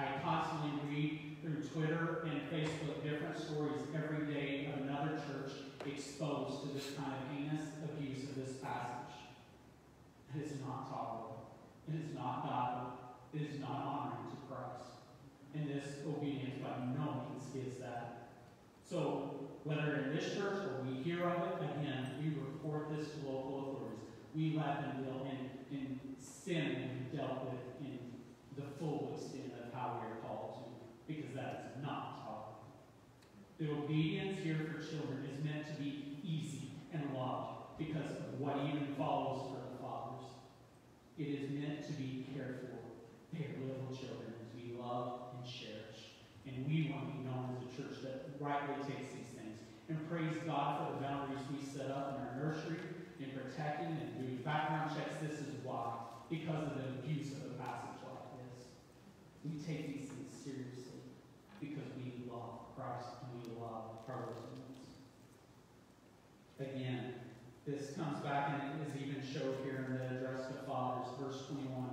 I 0.00 0.18
constantly 0.24 0.80
read 0.88 1.36
through 1.42 1.60
Twitter 1.68 2.24
and 2.24 2.40
Facebook 2.48 3.04
different 3.04 3.36
stories 3.36 3.82
every 3.94 4.32
day 4.32 4.72
of 4.72 4.80
another 4.80 5.20
church 5.28 5.52
exposed 5.84 6.62
to 6.62 6.68
this 6.72 6.96
kind 6.96 7.12
of 7.12 7.36
heinous 7.36 7.66
abuse 7.84 8.24
of 8.24 8.36
this 8.36 8.56
passage. 8.56 9.12
It 10.34 10.46
is 10.46 10.52
not 10.64 10.88
tolerable. 10.88 11.52
It 11.86 12.00
is 12.00 12.14
not 12.14 12.48
godly. 12.48 12.96
It 13.34 13.50
is 13.52 13.60
not 13.60 13.76
honoring 13.84 14.30
to 14.30 14.36
Christ. 14.48 15.04
And 15.54 15.68
this 15.68 16.00
obedience 16.06 16.62
by 16.62 16.80
no 16.96 17.26
means 17.28 17.68
is 17.68 17.76
that. 17.80 18.28
So, 18.88 19.50
whether 19.64 19.96
in 19.96 20.16
this 20.16 20.32
church 20.34 20.64
or 20.64 20.82
we 20.82 21.02
hear 21.02 21.28
of 21.28 21.42
it, 21.42 21.76
again, 21.76 22.16
we 22.22 22.40
report 22.40 22.88
this 22.96 23.08
to 23.10 23.28
local 23.28 23.76
authorities. 23.76 24.00
We 24.34 24.56
let 24.56 24.80
them 24.80 25.04
deal 25.04 25.26
in, 25.28 25.76
in 25.76 26.00
sin 26.18 26.88
and 26.88 27.12
dealt 27.12 27.44
with 27.44 27.86
in 27.86 27.98
the 28.56 28.64
full 28.78 29.12
extent 29.14 29.59
how 29.80 29.96
we 29.96 30.12
are 30.12 30.20
called 30.20 30.60
to, 30.60 30.64
because 31.08 31.32
that 31.32 31.72
is 31.72 31.82
not 31.82 32.20
tolerable. 32.20 32.68
The 33.56 33.72
obedience 33.72 34.44
here 34.44 34.60
for 34.68 34.76
children 34.84 35.24
is 35.24 35.40
meant 35.42 35.64
to 35.72 35.76
be 35.80 36.20
easy 36.20 36.76
and 36.92 37.16
loved 37.16 37.80
because 37.80 38.12
of 38.12 38.36
what 38.36 38.60
even 38.68 38.92
follows 39.00 39.48
for 39.48 39.64
the 39.64 39.80
fathers. 39.80 40.28
It 41.16 41.32
is 41.32 41.48
meant 41.48 41.80
to 41.88 41.92
be 41.96 42.28
cared 42.36 42.68
for. 42.68 42.76
They 43.32 43.48
are 43.48 43.56
little 43.64 43.88
children 43.96 44.36
to 44.36 44.46
be 44.52 44.76
loved 44.76 45.32
and 45.32 45.48
cherished. 45.48 46.20
And 46.44 46.68
we 46.68 46.92
want 46.92 47.08
to 47.08 47.12
be 47.16 47.24
known 47.24 47.56
as 47.56 47.64
a 47.64 47.70
church 47.72 48.04
that 48.04 48.36
rightly 48.36 48.76
takes 48.84 49.16
these 49.16 49.32
things. 49.32 49.56
And 49.88 49.96
praise 50.12 50.36
God 50.44 50.84
for 50.84 51.00
the 51.00 51.00
boundaries 51.08 51.40
we 51.48 51.64
set 51.64 51.90
up 51.90 52.16
in 52.16 52.16
our 52.20 52.36
nursery, 52.36 52.80
in 53.16 53.32
protecting 53.32 53.96
and 53.96 54.12
doing 54.20 54.40
background 54.44 54.92
checks. 54.92 55.16
This 55.24 55.40
is 55.40 55.56
why. 55.64 56.04
Because 56.28 56.68
of 56.68 56.74
the 56.76 57.00
abuse 57.00 57.32
of 57.32 57.44
the 57.44 57.56
passage. 57.60 57.99
We 59.44 59.58
take 59.60 59.88
these 59.88 60.08
things 60.08 60.32
seriously 60.32 61.00
because 61.60 61.88
we 61.96 62.30
love 62.30 62.76
Christ 62.76 63.08
and 63.24 63.42
we 63.42 63.60
love 63.60 64.04
our 64.08 64.20
little 64.28 64.50
ones. 64.52 64.80
Again, 66.60 67.14
this 67.66 67.92
comes 67.96 68.20
back 68.20 68.60
and 68.60 68.86
is 68.86 68.96
even 69.00 69.22
showed 69.22 69.56
here 69.64 69.86
in 69.86 69.96
the 69.96 70.04
address 70.16 70.48
to 70.48 70.54
fathers, 70.66 71.08
verse 71.20 71.46
21. 71.46 71.88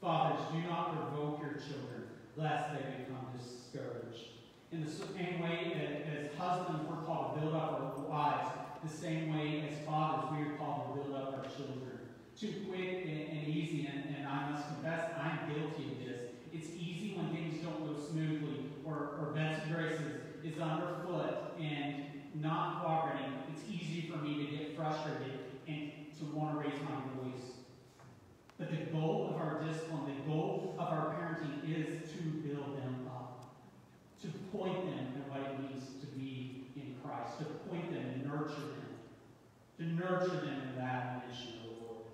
Fathers, 0.00 0.40
do 0.52 0.68
not 0.68 0.94
provoke 0.94 1.40
your 1.40 1.60
children, 1.60 2.08
lest 2.36 2.72
they 2.72 3.04
become 3.04 3.26
discouraged. 3.36 4.38
In 4.70 4.84
the 4.84 4.90
same 4.90 5.40
way 5.40 5.74
as 5.74 6.38
husbands, 6.38 6.82
we're 6.88 7.04
called 7.04 7.34
to 7.34 7.40
build 7.40 7.54
up 7.54 7.80
our 7.80 8.04
wives, 8.08 8.48
the 8.84 8.88
same 8.88 9.36
way 9.36 9.68
as 9.68 9.84
fathers, 9.86 10.30
we 10.30 10.44
are 10.44 10.56
called 10.56 10.94
to 10.94 11.02
build 11.02 11.16
up 11.16 11.34
our 11.34 11.44
children. 11.44 11.98
Too 12.38 12.52
quick 12.68 13.04
and, 13.04 13.38
and 13.38 13.48
easy, 13.48 13.86
and, 13.86 14.14
and 14.14 14.28
I 14.28 14.50
must 14.50 14.68
confess, 14.68 15.10
I'm 15.18 15.52
guilty 15.52 15.92
of 15.92 15.98
this. 16.06 16.20
It's 16.52 16.68
easy 16.76 17.14
when 17.16 17.34
things 17.34 17.62
don't 17.64 17.84
go 17.84 18.00
smoothly, 18.00 18.70
or, 18.84 19.18
or 19.18 19.32
Betsy 19.34 19.70
Grace 19.72 19.98
is, 20.58 20.62
underfoot 20.62 21.54
and 21.60 22.04
not 22.34 22.82
cooperating. 22.82 23.32
It's 23.52 23.62
easy 23.68 24.10
for 24.10 24.18
me 24.18 24.46
to 24.46 24.56
get 24.56 24.76
frustrated 24.76 25.40
and 25.66 25.90
to 26.18 26.24
want 26.36 26.54
to 26.54 26.68
raise 26.68 26.78
my 26.82 27.22
voice. 27.22 27.42
But 28.58 28.70
the 28.70 28.90
goal 28.90 29.30
of 29.34 29.40
our 29.40 29.62
discipline, 29.64 30.06
the 30.06 30.30
goal 30.30 30.74
of 30.78 30.88
our 30.88 31.14
parenting 31.14 31.62
is 31.64 32.10
to 32.10 32.22
build 32.22 32.76
them 32.78 33.06
up, 33.08 33.54
to 34.22 34.28
point 34.56 34.84
them 34.84 35.14
at 35.16 35.30
what 35.30 35.50
it 35.50 35.60
means 35.60 35.84
to 36.00 36.06
be 36.18 36.66
in 36.74 36.96
Christ, 37.02 37.38
to 37.38 37.44
point 37.44 37.92
them 37.92 38.04
and 38.14 38.24
nurture 38.24 38.74
them, 38.74 38.98
to 39.78 39.84
nurture 39.84 40.44
them 40.44 40.62
in 40.70 40.78
that 40.78 41.28
mission 41.28 41.52
of 41.62 41.76
the 41.76 41.84
Lord. 41.84 42.06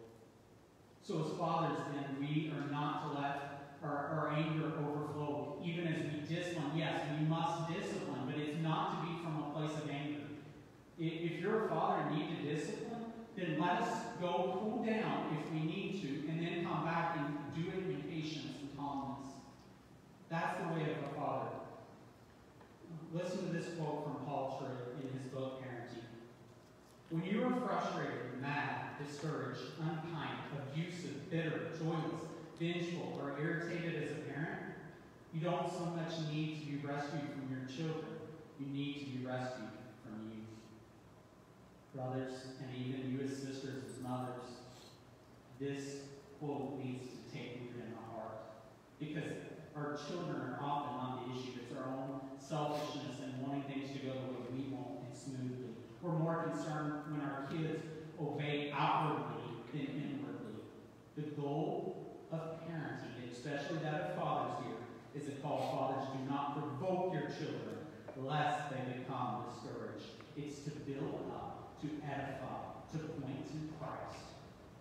So 1.02 1.24
as 1.24 1.38
fathers, 1.38 1.78
then, 1.94 2.16
we 2.20 2.52
are 2.52 2.70
not 2.70 3.02
to 3.04 3.20
let 3.20 3.54
our, 3.84 4.06
our 4.18 4.32
anger 4.36 4.72
overflow. 4.78 5.58
Even 5.64 5.86
as 5.88 6.02
we 6.04 6.34
discipline, 6.34 6.72
yes, 6.76 7.00
we 7.18 7.26
must 7.26 7.68
discipline, 7.68 8.22
but 8.26 8.36
it's 8.36 8.60
not 8.62 9.00
to 9.00 9.06
be 9.06 9.22
from 9.22 9.42
a 9.42 9.52
place 9.52 9.76
of 9.82 9.88
anger. 9.90 10.24
Father 11.68 12.02
and 12.02 12.16
need 12.16 12.36
to 12.36 12.54
discipline, 12.54 13.04
then 13.36 13.58
let 13.60 13.82
us 13.82 13.98
go 14.20 14.58
cool 14.60 14.84
down 14.84 15.36
if 15.38 15.52
we 15.52 15.60
need 15.66 16.00
to, 16.02 16.30
and 16.30 16.40
then 16.40 16.64
come 16.64 16.84
back 16.84 17.16
and 17.18 17.54
do 17.54 17.70
it 17.70 17.84
in 17.90 18.02
patience 18.02 18.54
and 18.60 18.76
calmness. 18.76 19.30
That's 20.28 20.60
the 20.60 20.68
way 20.74 20.82
of 20.82 21.10
a 21.10 21.14
father. 21.18 21.50
Listen 23.12 23.46
to 23.46 23.52
this 23.52 23.74
quote 23.78 24.04
from 24.04 24.26
Paul 24.26 24.58
Tripp 24.58 24.96
in 25.02 25.18
his 25.18 25.28
book, 25.28 25.62
Parenting. 25.62 26.02
When 27.10 27.24
you 27.24 27.44
are 27.44 27.60
frustrated, 27.66 28.40
mad, 28.40 28.96
discouraged, 29.04 29.60
unkind, 29.80 30.38
abusive, 30.52 31.30
bitter, 31.30 31.70
joyless, 31.78 32.24
vengeful, 32.58 33.18
or 33.20 33.38
irritated 33.40 34.02
as 34.02 34.10
a 34.12 34.20
parent, 34.32 34.62
you 35.32 35.40
don't 35.40 35.70
so 35.70 35.84
much 35.86 36.12
need 36.32 36.60
to 36.60 36.66
be 36.66 36.86
rescued 36.86 37.22
from 37.22 37.48
your 37.50 37.68
children. 37.68 38.14
You 38.58 38.66
need 38.66 39.00
to 39.00 39.18
be 39.18 39.26
rescued. 39.26 39.83
Brothers, 41.94 42.32
and 42.60 42.74
even 42.74 43.12
you 43.12 43.24
as 43.24 43.36
sisters, 43.36 43.84
as 43.86 44.02
mothers, 44.02 44.42
this 45.60 46.02
quote 46.40 46.82
needs 46.82 47.06
to 47.06 47.32
take 47.32 47.60
root 47.60 47.86
in 47.86 47.94
our 47.94 48.18
heart. 48.18 48.38
Because 48.98 49.30
our 49.76 49.96
children 50.08 50.36
are 50.36 50.58
often 50.60 50.96
not 50.96 51.22
the 51.22 51.38
issue. 51.38 51.60
It's 51.62 51.76
our 51.76 51.86
own 51.86 52.20
selfishness 52.38 53.18
and 53.22 53.40
wanting 53.46 53.62
things 53.70 53.90
to 53.92 53.98
go 54.06 54.12
the 54.12 54.34
way 54.34 54.46
we 54.52 54.74
want 54.74 55.06
and 55.06 55.14
smoothly. 55.16 55.74
We're 56.02 56.18
more 56.18 56.50
concerned 56.50 57.10
when 57.10 57.20
our 57.20 57.46
kids 57.50 57.82
obey 58.20 58.72
outwardly 58.76 59.62
than 59.72 59.86
inwardly. 59.86 60.62
The 61.16 61.22
goal 61.40 62.26
of 62.32 62.40
parenting, 62.66 63.30
especially 63.30 63.78
that 63.78 63.94
of 63.94 64.16
fathers 64.16 64.64
here, 64.64 65.22
is 65.22 65.28
to 65.28 65.40
call 65.40 65.58
fathers 65.70 66.08
do 66.18 66.30
not 66.30 66.58
provoke 66.58 67.12
your 67.12 67.30
children 67.30 67.86
lest 68.16 68.70
they 68.70 68.98
become 68.98 69.44
discouraged. 69.48 70.10
It's 70.36 70.60
to 70.64 70.70
build 70.70 71.30
up, 71.32 71.53
to 71.84 71.90
edify, 72.00 72.80
to 72.92 72.98
point 73.20 73.44
to 73.52 73.58
Christ. 73.76 74.24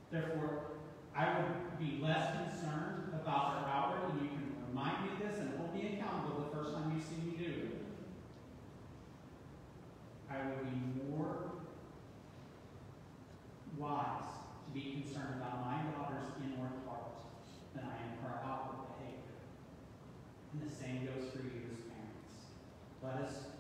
Therefore, 0.10 0.80
I 1.16 1.38
would 1.38 1.80
be 1.80 2.00
less 2.02 2.32
concerned 2.32 3.12
about 3.14 3.60
their 3.60 3.70
outward, 3.70 4.14
and 4.14 4.22
you 4.22 4.30
can 4.30 4.56
remind 4.70 5.04
me 5.04 5.12
of 5.14 5.20
this 5.20 5.40
and 5.40 5.58
hold 5.58 5.74
me 5.76 6.00
accountable 6.00 6.48
the 6.50 6.56
first 6.56 6.74
time 6.74 6.96
you 6.96 7.04
see 7.04 7.20
me 7.28 7.38
do 7.38 7.52
it. 7.52 7.84
I 10.32 10.48
would 10.48 10.64
be 10.64 11.12
more 11.12 11.52
wise 13.78 14.24
to 14.66 14.72
be 14.74 15.04
concerned 15.04 15.42
about 15.42 15.62
my 15.62 15.84
daughter's 15.92 16.32
inward 16.42 16.82
heart 16.88 17.20
than 17.76 17.84
I 17.84 17.96
am 18.02 18.18
her 18.24 18.40
outward 18.44 18.88
behavior. 18.98 19.38
And 20.54 20.62
the 20.66 20.74
same 20.74 21.06
goes 21.06 21.30
for 21.30 21.44
you 21.44 21.70
as 21.70 21.86
parents. 21.86 22.50
Let 23.04 23.30
us 23.30 23.54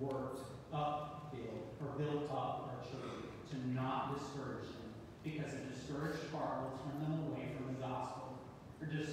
work 0.00 0.40
up, 0.72 1.32
build, 1.32 1.72
or 1.80 1.96
build 1.96 2.24
up 2.30 2.68
our 2.68 2.84
children 2.84 3.32
to 3.50 3.56
not 3.72 4.18
discourage 4.18 4.68
them, 4.68 4.92
because 5.24 5.54
a 5.54 5.64
discouraged 5.72 6.28
heart 6.30 6.60
will 6.60 6.76
turn 6.84 7.00
them 7.00 7.32
away 7.32 7.56
from 7.56 7.72
the 7.72 7.80
gospel. 7.80 8.36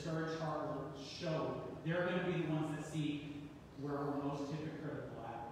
Heart 0.05 0.67
will 0.69 0.93
show 1.01 1.61
they're 1.83 2.05
going 2.05 2.19
to 2.19 2.25
be 2.25 2.45
the 2.45 2.53
ones 2.53 2.77
that 2.77 2.85
see 2.85 3.41
where 3.81 3.93
we're 3.93 4.21
most 4.21 4.51
hypocritical 4.53 5.17
at, 5.25 5.49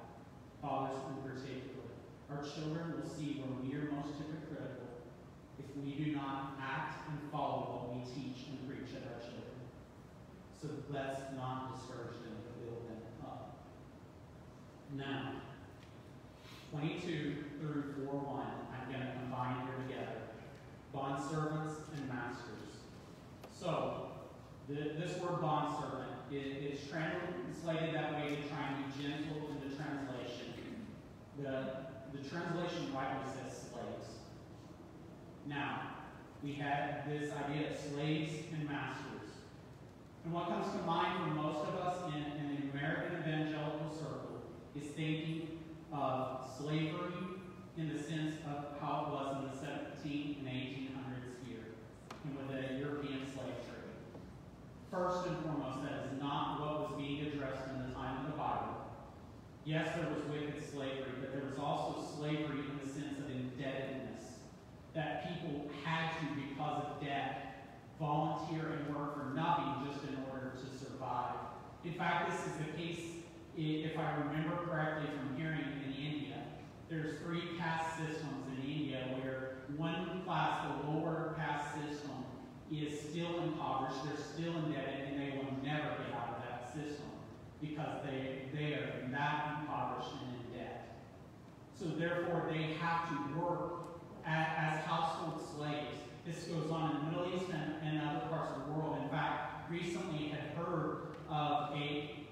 fathers 0.61 1.01
in 1.09 1.25
particular. 1.25 1.89
Our 2.29 2.45
children 2.45 2.93
will 2.93 3.09
see 3.09 3.41
where 3.41 3.49
we 3.65 3.73
are 3.73 3.89
most 3.89 4.13
hypocritical 4.21 5.01
if 5.57 5.65
we 5.81 5.97
do 5.97 6.13
not 6.13 6.53
act 6.61 7.09
and 7.09 7.17
follow 7.31 7.89
what 7.89 7.97
we 7.97 8.05
teach 8.05 8.45
and 8.53 8.61
preach 8.69 8.93
at 8.93 9.09
our 9.09 9.17
children. 9.25 9.57
So 10.61 10.69
let's 10.93 11.33
not 11.35 11.73
discourage 11.73 12.21
them, 12.21 12.37
but 12.45 12.61
build 12.61 12.85
them 12.85 13.01
up. 13.25 13.57
Now, 14.93 15.41
22 16.69 17.57
through 17.59 18.05
4 18.05 18.13
1, 18.13 18.45
I'm 18.69 18.91
going 18.91 19.01
to 19.01 19.13
combine 19.17 19.65
here 19.65 19.81
together. 19.87 20.21
Bond 20.93 21.17
servants 21.25 21.73
and 21.97 22.07
masters. 22.07 22.85
So, 23.49 24.12
the, 24.67 24.75
this 24.99 25.19
word 25.19 25.41
bond 25.41 25.75
servant 25.75 26.11
is, 26.31 26.79
is 26.79 26.89
translated 26.89 27.95
that 27.95 28.13
way 28.13 28.35
to 28.35 28.49
try 28.49 28.71
and 28.71 28.85
be 28.85 29.03
gentle 29.03 29.49
in 29.51 29.69
the 29.69 29.75
translation. 29.75 30.53
The, 31.37 32.17
the 32.17 32.29
translation 32.29 32.93
rightly 32.93 33.31
says 33.33 33.69
slaves. 33.71 34.07
Now, 35.47 35.93
we 36.43 36.53
had 36.53 37.09
this 37.09 37.31
idea 37.33 37.71
of 37.71 37.77
slaves 37.77 38.33
and 38.53 38.67
masters. 38.67 39.31
And 40.23 40.33
what 40.33 40.47
comes 40.47 40.71
to 40.71 40.81
mind 40.83 41.19
for 41.23 41.35
most 41.35 41.67
of 41.67 41.75
us 41.75 42.13
in, 42.13 42.21
in 42.39 42.55
the 42.55 42.77
American 42.77 43.19
evangelical 43.19 43.91
circle 43.91 44.41
is 44.75 44.87
thinking 44.91 45.59
of 45.91 46.45
slavery 46.57 47.13
in 47.77 47.95
the 47.95 48.01
sense 48.01 48.35
of 48.47 48.79
how 48.79 49.05
it 49.07 49.11
was 49.11 49.37
in 49.37 49.43
the 49.49 49.65
17th 49.65 50.39
and 50.39 50.47
1800s 50.47 51.47
here, 51.47 51.75
and 52.23 52.37
with 52.37 52.47
the 52.47 52.75
European 52.77 53.25
slave 53.25 53.55
trade. 53.65 53.72
First 54.93 55.25
and 55.25 55.37
foremost, 55.41 55.81
that 55.81 56.05
is 56.05 56.21
not 56.21 56.61
what 56.61 56.91
was 56.91 57.01
being 57.01 57.25
addressed 57.25 57.67
in 57.67 57.81
the 57.81 57.95
time 57.97 58.23
of 58.23 58.31
the 58.31 58.37
Bible. 58.37 58.77
Yes, 59.65 59.97
there 59.97 60.05
was 60.13 60.23
wicked 60.29 60.61
slavery, 60.69 61.17
but 61.19 61.33
there 61.33 61.41
was 61.49 61.57
also 61.57 62.05
slavery 62.15 62.59
in 62.59 62.77
the 62.77 62.85
sense 62.85 63.17
of 63.17 63.25
indebtedness, 63.25 64.37
that 64.93 65.25
people 65.27 65.65
had 65.83 66.11
to, 66.21 66.25
because 66.37 66.83
of 66.85 67.01
debt, 67.01 67.73
volunteer 67.99 68.69
and 68.77 68.95
work 68.95 69.17
for 69.17 69.33
nothing 69.33 69.89
just 69.89 70.05
in 70.05 70.15
order 70.29 70.53
to 70.61 70.85
survive. 70.85 71.41
In 71.83 71.93
fact, 71.93 72.29
this 72.29 72.45
is 72.45 72.53
the 72.61 72.77
case, 72.77 73.01
if 73.57 73.97
I 73.97 74.13
remember 74.29 74.57
correctly 74.69 75.09
from 75.17 75.35
hearing 75.35 75.73
in 75.87 75.91
India. 75.91 76.37
There's 76.87 77.17
three 77.25 77.57
caste 77.57 77.97
systems 77.97 78.45
in 78.55 78.61
India 78.61 79.17
where 79.17 79.55
one 79.75 80.21
class, 80.23 80.67
the 80.67 80.91
lower 80.91 81.33
is 82.79 82.99
still 82.99 83.41
impoverished, 83.43 84.03
they're 84.05 84.17
still 84.17 84.57
indebted, 84.65 85.09
and 85.09 85.19
they 85.19 85.37
will 85.37 85.53
never 85.63 85.89
get 86.01 86.15
out 86.15 86.37
of 86.37 86.43
that 86.47 86.73
system 86.73 87.05
because 87.61 88.03
they, 88.05 88.49
they 88.53 88.73
are 88.73 89.07
not 89.11 89.61
impoverished 89.61 90.09
and 90.21 90.35
in 90.35 90.59
debt. 90.59 90.97
So 91.77 91.85
therefore, 91.85 92.49
they 92.51 92.75
have 92.79 93.09
to 93.09 93.39
work 93.39 93.99
as, 94.25 94.47
as 94.57 94.85
household 94.85 95.41
slaves. 95.55 95.95
This 96.25 96.45
goes 96.45 96.71
on 96.71 96.91
in 96.91 96.97
the 96.97 97.11
Middle 97.11 97.35
East 97.35 97.51
and, 97.51 97.75
and 97.83 98.01
other 98.07 98.27
parts 98.27 98.51
of 98.55 98.65
the 98.65 98.71
world. 98.73 98.97
In 99.03 99.09
fact, 99.09 99.69
recently 99.69 100.29
had 100.29 100.55
heard 100.55 101.07
of 101.29 101.75
a 101.75 102.23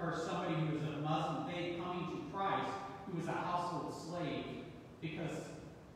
or 0.00 0.16
somebody 0.24 0.54
who 0.54 0.76
was 0.76 0.82
a 0.84 1.00
Muslim 1.02 1.46
faith 1.48 1.82
coming 1.82 2.06
to 2.06 2.32
Christ 2.32 2.70
who 3.06 3.18
was 3.18 3.26
a 3.26 3.32
household 3.32 3.92
slave 3.92 4.44
because 5.00 5.34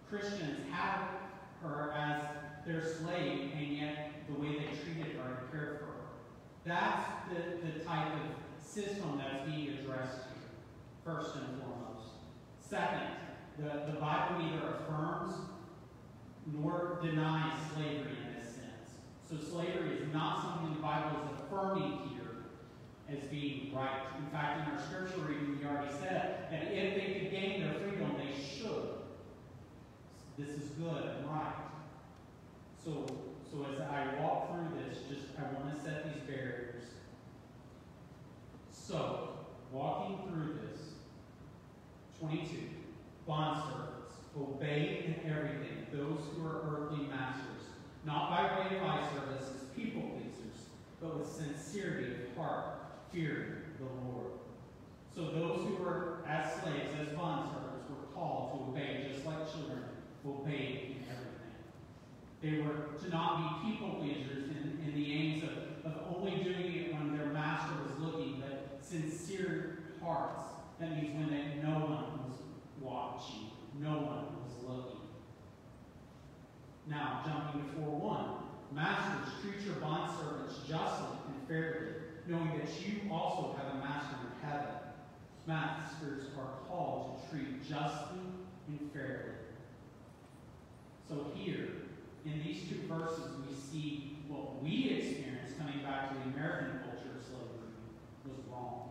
Christians 0.08 0.58
had 0.70 1.06
her 1.62 1.92
as 1.92 2.22
their 2.66 2.82
slave, 2.82 3.50
and 3.56 3.76
yet 3.76 4.12
the 4.28 4.40
way 4.40 4.54
they 4.54 4.76
treated 4.82 5.16
her 5.16 5.38
and 5.40 5.50
cared 5.50 5.80
for 5.80 5.86
her. 5.86 6.00
That's 6.64 7.04
the, 7.30 7.66
the 7.66 7.84
type 7.84 8.12
of 8.12 8.64
system 8.64 9.18
that's 9.18 9.48
being 9.48 9.78
addressed 9.78 10.18
here, 10.28 10.50
first 11.04 11.36
and 11.36 11.60
foremost. 11.60 12.10
Second, 12.60 13.08
the, 13.58 13.92
the 13.92 13.98
Bible 13.98 14.38
neither 14.44 14.62
affirms 14.76 15.34
nor 16.46 16.98
denies 17.02 17.54
slavery 17.74 18.16
in 18.26 18.40
this 18.40 18.54
sense. 18.54 18.98
So 19.28 19.36
slavery 19.36 19.96
is 19.96 20.12
not 20.12 20.42
something 20.42 20.74
the 20.74 20.80
Bible 20.80 21.20
is 21.24 21.40
affirming 21.40 22.10
here 22.10 22.20
as 23.10 23.24
being 23.28 23.74
right. 23.74 24.02
In 24.18 24.30
fact, 24.30 24.68
in 24.68 24.74
our 24.74 24.80
scripture 24.80 25.26
reading, 25.26 25.58
we 25.58 25.66
already 25.66 25.92
said 25.92 26.46
that 26.50 26.62
if 26.72 26.94
they 26.94 27.18
could 27.18 27.30
gain 27.30 27.62
their 27.62 27.74
freedom, 27.74 28.14
they 28.16 28.40
should. 28.40 28.99
This 30.38 30.48
is 30.48 30.70
good 30.70 31.04
and 31.04 31.26
right. 31.26 31.54
So, 32.82 33.06
so 33.50 33.66
as 33.72 33.80
I 33.80 34.20
walk 34.20 34.50
through 34.50 34.78
this, 34.82 34.98
just 35.08 35.26
I 35.38 35.42
want 35.52 35.74
to 35.74 35.82
set 35.82 36.04
these 36.04 36.22
barriers. 36.22 36.84
So, 38.70 39.30
walking 39.72 40.18
through 40.28 40.54
this, 40.54 40.80
22, 42.18 42.56
bondservants, 43.28 44.14
obey 44.38 45.04
in 45.06 45.30
everything 45.30 45.86
those 45.92 46.20
who 46.34 46.46
are 46.46 46.62
earthly 46.70 47.06
masters, 47.06 47.62
not 48.04 48.30
by 48.30 48.42
way 48.58 48.76
of 48.76 48.82
eye 48.82 49.06
service 49.12 49.50
as 49.54 49.68
people 49.76 50.02
pleasers, 50.02 50.66
but 51.00 51.18
with 51.18 51.28
sincerity 51.28 52.12
of 52.12 52.36
heart, 52.36 52.76
fearing 53.12 53.52
the 53.78 53.84
Lord. 53.84 54.32
So 55.14 55.22
those 55.22 55.66
who 55.66 55.82
were 55.82 56.24
as 56.26 56.62
slaves, 56.62 56.94
as 57.00 57.08
bondservants, 57.08 57.90
were 57.90 58.06
called 58.14 58.52
to 58.52 58.70
obey, 58.70 59.10
just 59.12 59.26
like 59.26 59.50
children 59.52 59.89
obeyed 60.26 60.96
in 60.96 61.04
everything. 61.11 61.40
They 62.42 62.62
were 62.62 62.98
to 63.02 63.09
not 63.11 63.62
be 63.62 63.70
people 63.70 63.96
pleasers 64.00 64.50
in, 64.50 64.78
in 64.87 64.94
the 64.94 65.12
aims 65.12 65.42
of, 65.44 65.92
of 65.92 66.16
only 66.16 66.42
doing 66.42 66.74
it 66.74 66.94
when 66.94 67.16
their 67.16 67.26
master 67.26 67.74
was 67.83 67.98
looking, 67.98 68.40
but 68.40 68.78
sincere 68.83 69.78
hearts. 70.02 70.42
That 70.78 70.96
means 70.96 71.14
when 71.14 71.30
they, 71.30 71.62
no 71.62 71.78
one 71.80 72.28
was 72.28 72.38
watching, 72.80 73.50
no 73.78 73.90
one 73.90 74.26
was 74.42 74.52
looking. 74.66 75.00
Now, 76.87 77.22
jumping 77.24 77.70
to 77.70 77.80
4 77.85 78.00
1. 78.00 78.24
Masters, 78.72 79.35
treat 79.42 79.66
your 79.66 79.76
bondservants 79.76 80.66
justly 80.68 81.18
and 81.28 81.48
fairly, 81.48 81.92
knowing 82.26 82.59
that 82.59 82.68
you 82.80 83.12
also 83.12 83.56
have 83.56 83.74
a 83.74 83.78
master 83.78 84.16
in 84.22 84.48
heaven. 84.48 84.74
Masters 85.46 86.26
are 86.38 86.66
called 86.68 87.20
to 87.20 87.30
treat 87.30 87.68
justly 87.68 88.20
and 88.68 88.92
fairly. 88.92 89.33
So 91.10 91.26
here, 91.34 91.66
in 92.24 92.40
these 92.40 92.68
two 92.68 92.86
verses, 92.86 93.34
we 93.44 93.52
see 93.52 94.18
what 94.28 94.62
we 94.62 94.94
experienced 94.94 95.58
coming 95.58 95.82
back 95.82 96.10
to 96.10 96.14
the 96.14 96.38
American 96.38 96.78
culture 96.86 97.18
of 97.18 97.26
slavery 97.26 97.74
was 98.24 98.38
wrong. 98.48 98.90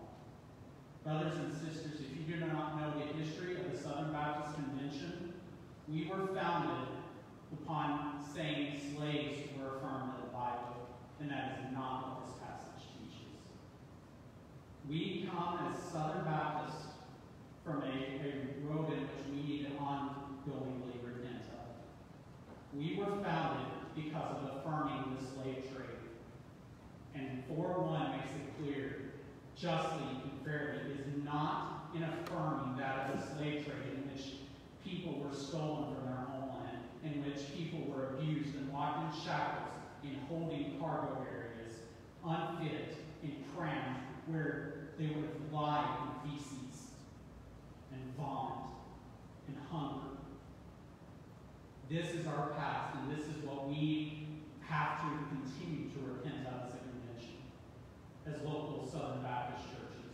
Brothers 1.06 1.40
and 1.40 1.54
sisters, 1.54 2.02
if 2.02 2.12
you 2.12 2.36
do 2.36 2.46
not 2.46 2.76
know 2.76 3.00
the 3.00 3.24
history 3.24 3.56
of 3.56 3.72
the 3.72 3.78
Southern 3.78 4.12
Baptist 4.12 4.56
Convention, 4.56 5.34
we 5.88 6.08
were 6.08 6.28
founded 6.36 6.90
upon 7.54 8.20
saying 8.36 8.82
slaves 8.98 9.48
were 9.58 9.78
affirmed 9.78 10.16
in 10.20 10.26
the 10.28 10.34
Bible, 10.34 10.76
and 11.22 11.32
that 11.32 11.62
is 11.64 11.74
not 11.74 12.04
what 12.04 12.28
this 12.28 12.36
passage 12.44 12.84
teaches. 13.00 13.32
We 14.90 15.26
come 15.32 15.72
as 15.72 15.90
Southern 15.90 16.26
Baptists 16.26 16.88
from 17.64 17.82
a, 17.84 17.88
a 17.88 18.68
road 18.68 18.92
in 18.92 19.08
which 19.08 19.24
we 19.32 19.42
need 19.42 19.66
of. 19.68 20.79
We 22.74 22.96
were 22.96 23.24
founded 23.24 23.68
because 23.96 24.38
of 24.38 24.58
affirming 24.58 25.18
the 25.18 25.26
slave 25.26 25.64
trade. 25.74 25.90
And 27.16 27.44
4.1 27.50 28.12
makes 28.12 28.30
it 28.30 28.62
clear, 28.62 29.12
justly 29.58 30.06
and 30.24 30.46
fairly 30.46 30.94
is 30.94 31.24
not 31.24 31.90
in 31.96 32.04
affirming 32.04 32.78
that 32.78 33.10
of 33.10 33.20
the 33.20 33.36
slave 33.36 33.66
trade 33.66 33.96
in 33.96 34.12
which 34.12 34.26
people 34.86 35.20
were 35.20 35.34
stolen 35.34 35.96
from 35.96 36.06
their 36.06 36.26
homeland, 36.30 36.78
in 37.04 37.24
which 37.24 37.54
people 37.58 37.82
were 37.92 38.18
abused 38.18 38.56
and 38.56 38.72
locked 38.72 39.16
in 39.16 39.22
shackles 39.22 39.70
in 40.04 40.16
holding 40.30 40.80
cargo 40.80 41.26
areas, 41.30 41.76
unfit 42.26 42.96
and 43.24 43.34
crammed, 43.56 43.98
where 44.28 44.90
they 44.98 45.08
would 45.08 45.26
have 45.26 45.54
lied 45.54 45.98
in 46.04 46.32
feces 46.32 46.92
and 47.92 48.02
vomit 48.16 48.70
and 49.48 49.58
hunger. 49.72 50.19
This 51.90 52.14
is 52.14 52.28
our 52.28 52.54
past, 52.54 52.98
and 53.02 53.10
this 53.10 53.26
is 53.26 53.42
what 53.42 53.68
we 53.68 54.28
have 54.62 55.02
to 55.02 55.10
continue 55.34 55.90
to 55.90 55.98
repent 56.06 56.46
of 56.46 56.70
as 56.70 56.78
a 56.78 56.82
convention, 56.86 57.42
as 58.30 58.38
local 58.46 58.86
Southern 58.86 59.24
Baptist 59.26 59.74
churches. 59.74 60.14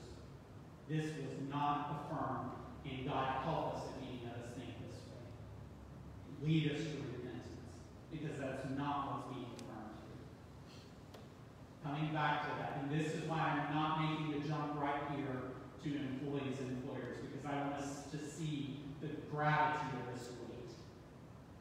This 0.88 1.04
was 1.20 1.36
not 1.52 2.08
affirmed, 2.08 2.56
and 2.88 3.04
God 3.04 3.44
help 3.44 3.76
us 3.76 3.82
if 3.92 4.08
any 4.08 4.24
of 4.24 4.40
us 4.40 4.56
think 4.56 4.72
this 4.88 5.04
way. 5.12 6.48
Lead 6.48 6.72
us 6.72 6.80
to 6.80 6.96
repentance, 7.12 7.68
because 8.08 8.40
that's 8.40 8.64
not 8.80 9.12
what's 9.12 9.36
being 9.36 9.52
affirmed 9.60 10.00
here. 10.00 10.24
Coming 11.84 12.16
back 12.16 12.48
to 12.48 12.56
that, 12.56 12.80
and 12.80 12.88
this 12.88 13.12
is 13.12 13.28
why 13.28 13.52
I'm 13.52 13.76
not 13.76 14.00
making 14.00 14.32
the 14.32 14.48
jump 14.48 14.80
right 14.80 15.12
here 15.12 15.60
to 15.84 15.90
employees 15.92 16.56
and 16.64 16.80
employers, 16.80 17.20
because 17.20 17.44
I 17.44 17.68
want 17.68 17.84
us 17.84 18.08
to 18.16 18.18
see 18.18 18.80
the 19.02 19.12
gravity 19.28 19.92
of 19.92 20.16
this 20.16 20.32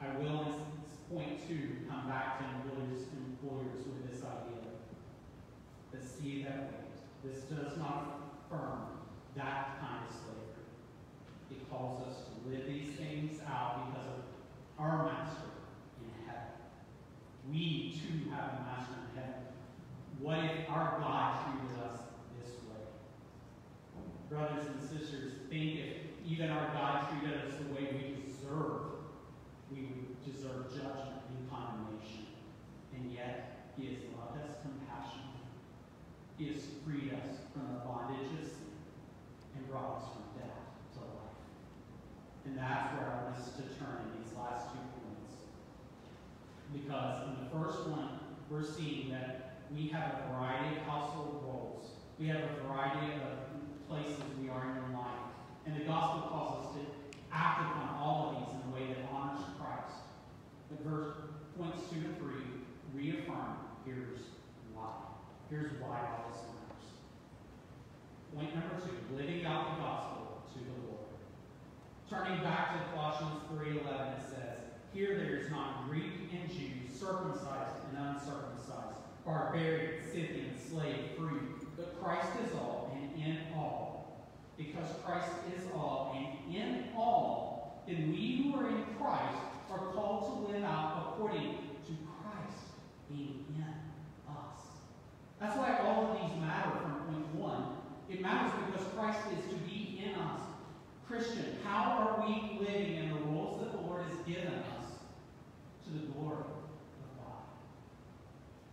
I 0.05 0.19
will, 0.19 0.43
in 0.43 1.17
point 1.17 1.49
two, 1.49 1.89
come 1.89 2.09
back 2.09 2.39
to 2.39 2.45
employers 2.45 3.09
employers 3.45 3.85
with 3.87 4.11
this 4.11 4.23
idea. 4.23 4.71
But 5.91 6.03
see 6.05 6.43
that 6.45 6.73
weight. 6.73 6.95
This 7.25 7.45
does 7.45 7.79
not 7.79 8.21
affirm 8.51 9.01
that 9.37 9.81
kind 9.81 10.05
of 10.07 10.15
slavery. 10.15 10.69
It 11.51 11.71
calls 11.71 12.07
us 12.07 12.17
to 12.25 12.51
live 12.51 12.67
these 12.67 12.97
things 12.97 13.41
out 13.47 13.93
because 13.93 14.07
of 14.09 14.25
our 14.79 15.07
master 15.07 15.51
in 16.01 16.27
heaven. 16.27 16.53
We 17.51 18.01
too 18.01 18.31
have 18.31 18.61
a 18.61 18.65
master 18.65 18.95
in 19.01 19.23
heaven. 19.23 19.43
What 20.21 20.39
if 20.39 20.69
our 20.71 20.99
God 21.01 21.45
treated 21.45 21.83
us 21.85 22.01
this 22.39 22.53
way? 22.69 22.85
Brothers 24.29 24.67
and 24.67 24.81
sisters, 24.81 25.33
think 25.49 25.79
if 25.79 25.97
even 26.27 26.51
our 26.51 26.73
God 26.75 27.09
treated 27.11 27.39
us 27.47 27.55
the 27.57 27.75
way 27.75 27.89
we 27.93 28.31
deserve, 28.31 28.94
we 29.73 29.89
would 29.89 30.19
deserve 30.25 30.73
judgment 30.73 31.25
and 31.31 31.51
condemnation. 31.51 32.27
And 32.97 33.13
yet, 33.13 33.71
He 33.77 33.87
has 33.95 34.01
loved 34.17 34.39
us 34.43 34.61
compassionately. 34.63 35.49
He 36.39 36.53
has 36.53 36.63
freed 36.85 37.15
us 37.15 37.39
from 37.53 37.75
the 37.75 37.81
bondage 37.87 38.33
of 38.39 38.45
sin 38.45 38.75
and 39.57 39.71
brought 39.71 40.03
us 40.03 40.05
from 40.13 40.27
death 40.35 40.63
to 40.95 41.01
life. 41.01 41.39
And 42.45 42.59
that's 42.59 42.93
where 42.95 43.07
I 43.07 43.25
want 43.25 43.37
us 43.37 43.55
to 43.57 43.63
turn 43.79 44.03
in 44.03 44.23
these 44.23 44.35
last 44.37 44.75
two 44.75 44.83
points. 44.99 45.47
Because 46.73 47.29
in 47.29 47.45
the 47.45 47.51
first 47.55 47.87
one, 47.89 48.19
we're 48.51 48.67
seeing 48.67 49.11
that 49.11 49.63
we 49.75 49.89
have 49.89 50.27
a 50.27 50.33
variety 50.33 50.77
of 50.77 50.83
household 50.83 51.43
roles. 51.47 51.91
We 52.19 52.27
have 52.29 52.43
a 52.43 52.63
variety 52.67 53.15
of 53.23 53.89
places 53.89 54.23
we 54.41 54.49
are 54.49 54.63
in 54.63 54.95
life. 54.95 55.33
And 55.67 55.75
the 55.81 55.85
gospel 55.85 56.29
calls 56.29 56.67
us 56.67 56.73
to 56.75 56.81
act 57.35 57.61
upon 57.61 57.99
all 57.99 58.31
of 58.31 58.37
these 58.39 58.55
in 58.55 58.71
a 58.71 58.75
way 58.75 58.95
that 58.95 59.11
honors 59.13 59.43
Christ. 59.59 60.07
But 60.71 60.87
verse 60.87 61.15
points 61.59 61.83
two 61.91 61.99
and 61.99 62.17
three 62.19 62.47
reaffirm 62.95 63.59
here's 63.85 64.21
why. 64.73 64.91
Here's 65.51 65.73
why 65.81 65.99
all 65.99 66.31
this 66.31 66.41
matters. 66.47 66.89
Point 68.35 68.55
number 68.55 68.81
two, 68.81 69.17
living 69.17 69.45
out 69.45 69.77
the 69.77 69.83
gospel 69.83 70.43
to 70.55 70.59
the 70.59 70.89
Lord. 70.89 71.11
Turning 72.09 72.43
back 72.43 72.73
to 72.73 72.93
Colossians 72.93 73.43
3.11, 73.53 74.19
it 74.19 74.25
says, 74.29 74.59
Here 74.93 75.17
there 75.17 75.37
is 75.37 75.51
not 75.51 75.89
Greek 75.89 76.31
and 76.33 76.51
Jew, 76.51 76.89
circumcised 76.93 77.77
and 77.91 77.99
uncircumcised, 77.99 78.99
barbarian, 79.25 80.03
Scythian, 80.03 80.55
slave, 80.59 81.17
free, 81.17 81.39
but 81.77 82.03
Christ 82.03 82.31
is 82.47 82.55
all 82.55 82.97
and 82.97 83.23
in 83.23 83.39
all. 83.55 83.94
Because 84.57 84.89
Christ 85.05 85.31
is 85.57 85.65
all 85.75 86.17
and 86.17 86.55
in 86.55 86.85
all, 86.97 87.83
then 87.87 88.11
we 88.13 88.43
who 88.43 88.59
are 88.59 88.69
in 88.69 88.85
Christ 88.99 89.39
are 89.71 89.93
called 89.93 90.47
to 90.47 90.53
live 90.53 90.65
out 90.65 91.15
according 91.15 91.59
to 91.87 91.93
Christ 92.23 92.63
being 93.11 93.45
in 93.57 93.63
us. 93.63 94.59
That's 95.41 95.57
why 95.57 95.79
all 95.79 96.13
of 96.13 96.21
these 96.21 96.41
matter 96.41 96.71
from 96.71 96.93
point 97.09 97.35
one. 97.35 97.65
It 98.09 98.21
matters 98.21 98.53
because 98.67 98.87
Christ 98.95 99.19
is 99.39 99.51
to 99.51 99.57
be 99.67 100.03
in 100.05 100.15
us. 100.21 100.41
Christian, 101.09 101.59
how 101.65 101.99
are 101.99 102.25
we 102.27 102.59
living 102.65 102.97
in 102.97 103.09
the 103.11 103.21
roles 103.27 103.61
that 103.61 103.73
the 103.73 103.79
Lord 103.79 104.05
has 104.09 104.17
given 104.27 104.49
us 104.49 104.87
to 105.85 105.91
the 105.93 106.07
glory 106.13 106.39
of 106.39 107.11
God? 107.19 107.45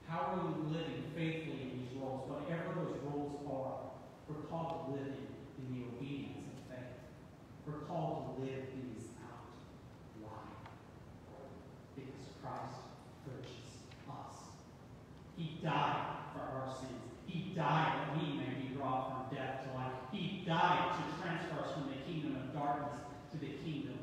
How 0.08 0.34
are 0.34 0.46
we 0.46 0.78
living 0.78 1.04
faithfully 1.16 1.62
in 1.62 1.70
these 1.80 2.02
roles? 2.02 2.30
Whatever 2.30 2.74
those 2.76 2.98
roles 3.04 3.36
are, 3.50 3.92
we're 4.30 4.44
called 4.48 4.86
to 4.88 4.92
live 4.94 5.14
in 5.60 5.76
the 5.76 5.86
obedience 5.86 6.48
of 6.48 6.76
faith. 6.76 6.96
We're 7.68 7.86
called 7.86 8.38
to 8.38 8.42
live 8.44 8.64
these 8.74 9.08
out. 9.24 9.52
Why? 10.22 10.44
Because 11.96 12.32
Christ 12.42 12.80
purchased 13.26 13.92
us. 14.10 14.36
He 15.38 15.60
died 15.62 16.12
for 16.34 16.42
our 16.42 16.74
sins. 16.74 17.12
He 17.28 17.54
died 17.56 17.94
that 17.96 18.18
we 18.18 18.34
may 18.38 18.56
be 18.60 18.76
brought 18.76 19.30
from 19.30 19.38
death 19.38 19.64
to 19.64 19.78
life. 19.78 19.94
He 20.12 20.44
died 20.46 20.96
to 20.96 21.22
transfer 21.22 21.64
us 21.64 21.74
from 21.74 21.88
the 21.88 22.00
kingdom 22.12 22.36
of 22.36 22.54
darkness 22.54 23.00
to 23.32 23.38
the 23.38 23.54
kingdom 23.64 24.00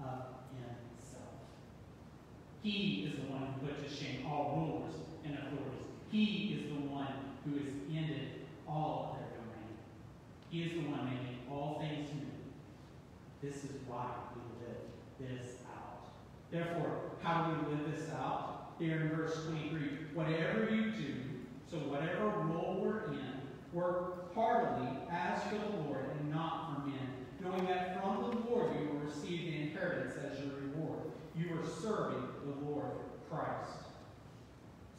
of 0.00 0.34
himself. 0.50 1.34
He 2.62 3.06
is 3.06 3.16
the 3.20 3.30
one 3.30 3.54
who 3.54 3.66
put 3.68 3.86
to 3.86 3.94
shame 3.94 4.26
all 4.26 4.56
rulers 4.56 4.94
and 5.24 5.34
authorities. 5.34 5.86
He 6.10 6.58
is 6.58 6.72
the 6.72 6.88
one 6.88 7.14
who 7.44 7.58
has 7.58 7.72
ended 7.92 8.46
all 8.66 9.10
of 9.12 9.18
their 9.20 9.38
domain. 9.38 9.78
He 10.50 10.62
is 10.62 10.72
the 10.72 10.90
one 10.90 11.04
making 11.04 11.38
all 11.50 11.78
things 11.78 12.10
new. 12.14 13.48
This 13.48 13.62
is 13.64 13.76
why 13.86 14.10
we 14.34 14.40
live 14.66 14.80
this 15.20 15.58
out. 15.72 16.08
Therefore, 16.50 17.12
how 17.22 17.44
do 17.44 17.68
we 17.68 17.76
live 17.76 17.94
this 17.94 18.10
out? 18.10 18.72
Here 18.78 19.02
in 19.02 19.08
verse 19.10 19.44
23, 19.46 19.78
whatever 20.14 20.68
you 20.68 20.90
do, 20.90 21.14
so 21.70 21.76
whatever 21.76 22.26
role 22.28 22.80
we're 22.80 23.12
in, 23.12 23.34
work 23.72 24.34
heartily 24.34 24.88
as 25.10 25.42
for 25.44 25.56
the 25.56 25.82
Lord 25.86 26.06
and 26.18 26.30
not 26.30 26.74
for 26.74 26.88
men, 26.88 27.08
knowing 27.40 27.66
that 27.66 28.00
from 28.00 28.22
the 28.22 28.50
Lord 28.50 28.70
you 28.80 28.88
will 28.88 29.00
receive 29.00 29.40
the 29.40 29.62
inheritance 29.62 30.13
as 30.24 30.38
your 30.40 30.54
reward. 30.54 31.00
You 31.36 31.58
are 31.58 31.66
serving 31.82 32.22
the 32.44 32.70
Lord 32.70 32.92
Christ. 33.30 33.84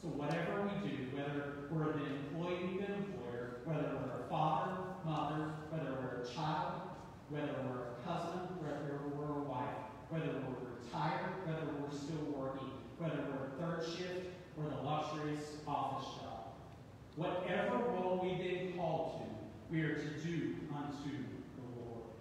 So 0.02 0.10
whatever 0.10 0.70
we 0.70 0.90
do, 0.90 0.96
whether 1.16 1.66
we're 1.72 1.94
an 1.94 2.06
employee 2.06 2.78
the 2.78 2.94
employer, 2.94 3.62
whether 3.66 3.98
we're 3.98 4.26
a 4.26 4.30
father, 4.30 4.78
mother, 5.06 5.50
whether 5.72 5.98
we're 5.98 6.22
a 6.22 6.28
child, 6.28 6.94
whether 7.30 7.56
we're 7.66 7.90
a 7.90 8.06
cousin, 8.06 8.46
whether 8.62 9.02
we're 9.18 9.42
a 9.42 9.44
wife, 9.50 9.82
whether 10.10 10.30
we're 10.46 10.78
retired, 10.78 11.42
whether 11.46 11.66
we're 11.82 11.98
still 11.98 12.22
working, 12.38 12.70
whether 13.00 13.18
we're 13.34 13.50
a 13.50 13.54
third 13.58 13.82
shift 13.98 14.30
or 14.58 14.70
the 14.70 14.82
luxurious 14.84 15.58
office 15.68 16.08
job. 16.22 16.54
Whatever 17.16 17.78
role 17.90 18.20
we've 18.22 18.38
been 18.38 18.74
called 18.78 19.24
to, 19.24 19.74
we 19.74 19.82
are 19.82 19.96
to 19.96 20.10
do 20.22 20.56
unto 20.70 21.10
the 21.58 21.66
Lord. 21.82 22.14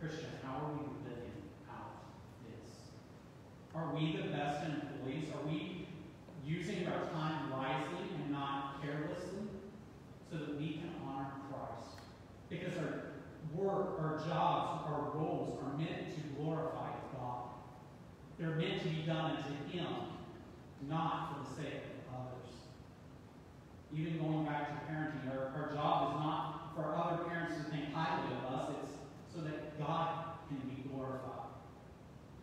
Christian, 0.00 0.28
how 0.44 0.58
are 0.58 0.72
we 0.72 0.84
living? 1.08 1.35
Are 3.76 3.94
we 3.94 4.16
the 4.16 4.28
best 4.28 4.64
employees? 4.64 5.28
Are 5.34 5.46
we 5.46 5.86
using 6.46 6.86
our 6.86 7.10
time 7.12 7.50
wisely 7.50 8.08
and 8.16 8.32
not 8.32 8.82
carelessly 8.82 9.44
so 10.30 10.38
that 10.38 10.58
we 10.58 10.72
can 10.72 10.94
honor 11.06 11.30
Christ? 11.50 12.00
Because 12.48 12.72
our 12.78 13.02
work, 13.54 14.00
our 14.00 14.18
jobs, 14.26 14.86
our 14.88 15.10
roles 15.14 15.60
are 15.62 15.76
meant 15.76 16.14
to 16.14 16.20
glorify 16.40 16.88
God. 17.12 17.50
They're 18.38 18.56
meant 18.56 18.82
to 18.82 18.88
be 18.88 19.02
done 19.02 19.36
unto 19.36 19.70
Him, 19.70 19.86
not 20.88 21.34
for 21.34 21.44
the 21.44 21.62
sake 21.62 21.82
of 21.84 22.14
others. 22.14 22.54
Even 23.94 24.18
going 24.18 24.46
back 24.46 24.68
to 24.68 24.92
parenting, 24.92 25.30
our, 25.30 25.52
our 25.54 25.74
job 25.74 26.14
is 26.14 26.20
not 26.24 26.72
for 26.74 26.96
other 26.96 27.24
parents 27.24 27.56
to 27.56 27.70
think 27.70 27.92
highly 27.92 28.34
of 28.36 28.54
us, 28.54 28.74
it's 28.82 28.92
so 29.34 29.42
that 29.42 29.78
God 29.78 30.24
can 30.48 30.58
be 30.68 30.88
glorified. 30.88 31.35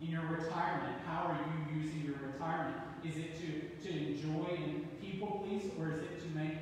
In 0.04 0.12
your 0.12 0.24
retirement, 0.24 1.00
how 1.08 1.32
are 1.32 1.40
you 1.48 1.82
using 1.82 2.04
your 2.04 2.16
retirement? 2.34 2.76
Is 3.06 3.16
it 3.16 3.40
to, 3.40 3.88
to 3.88 3.98
enjoy 3.98 4.52
and 4.58 5.02
people 5.02 5.46
please, 5.48 5.72
or 5.80 5.94
is 5.94 6.00
it 6.00 6.20
to 6.24 6.28
make 6.38 6.60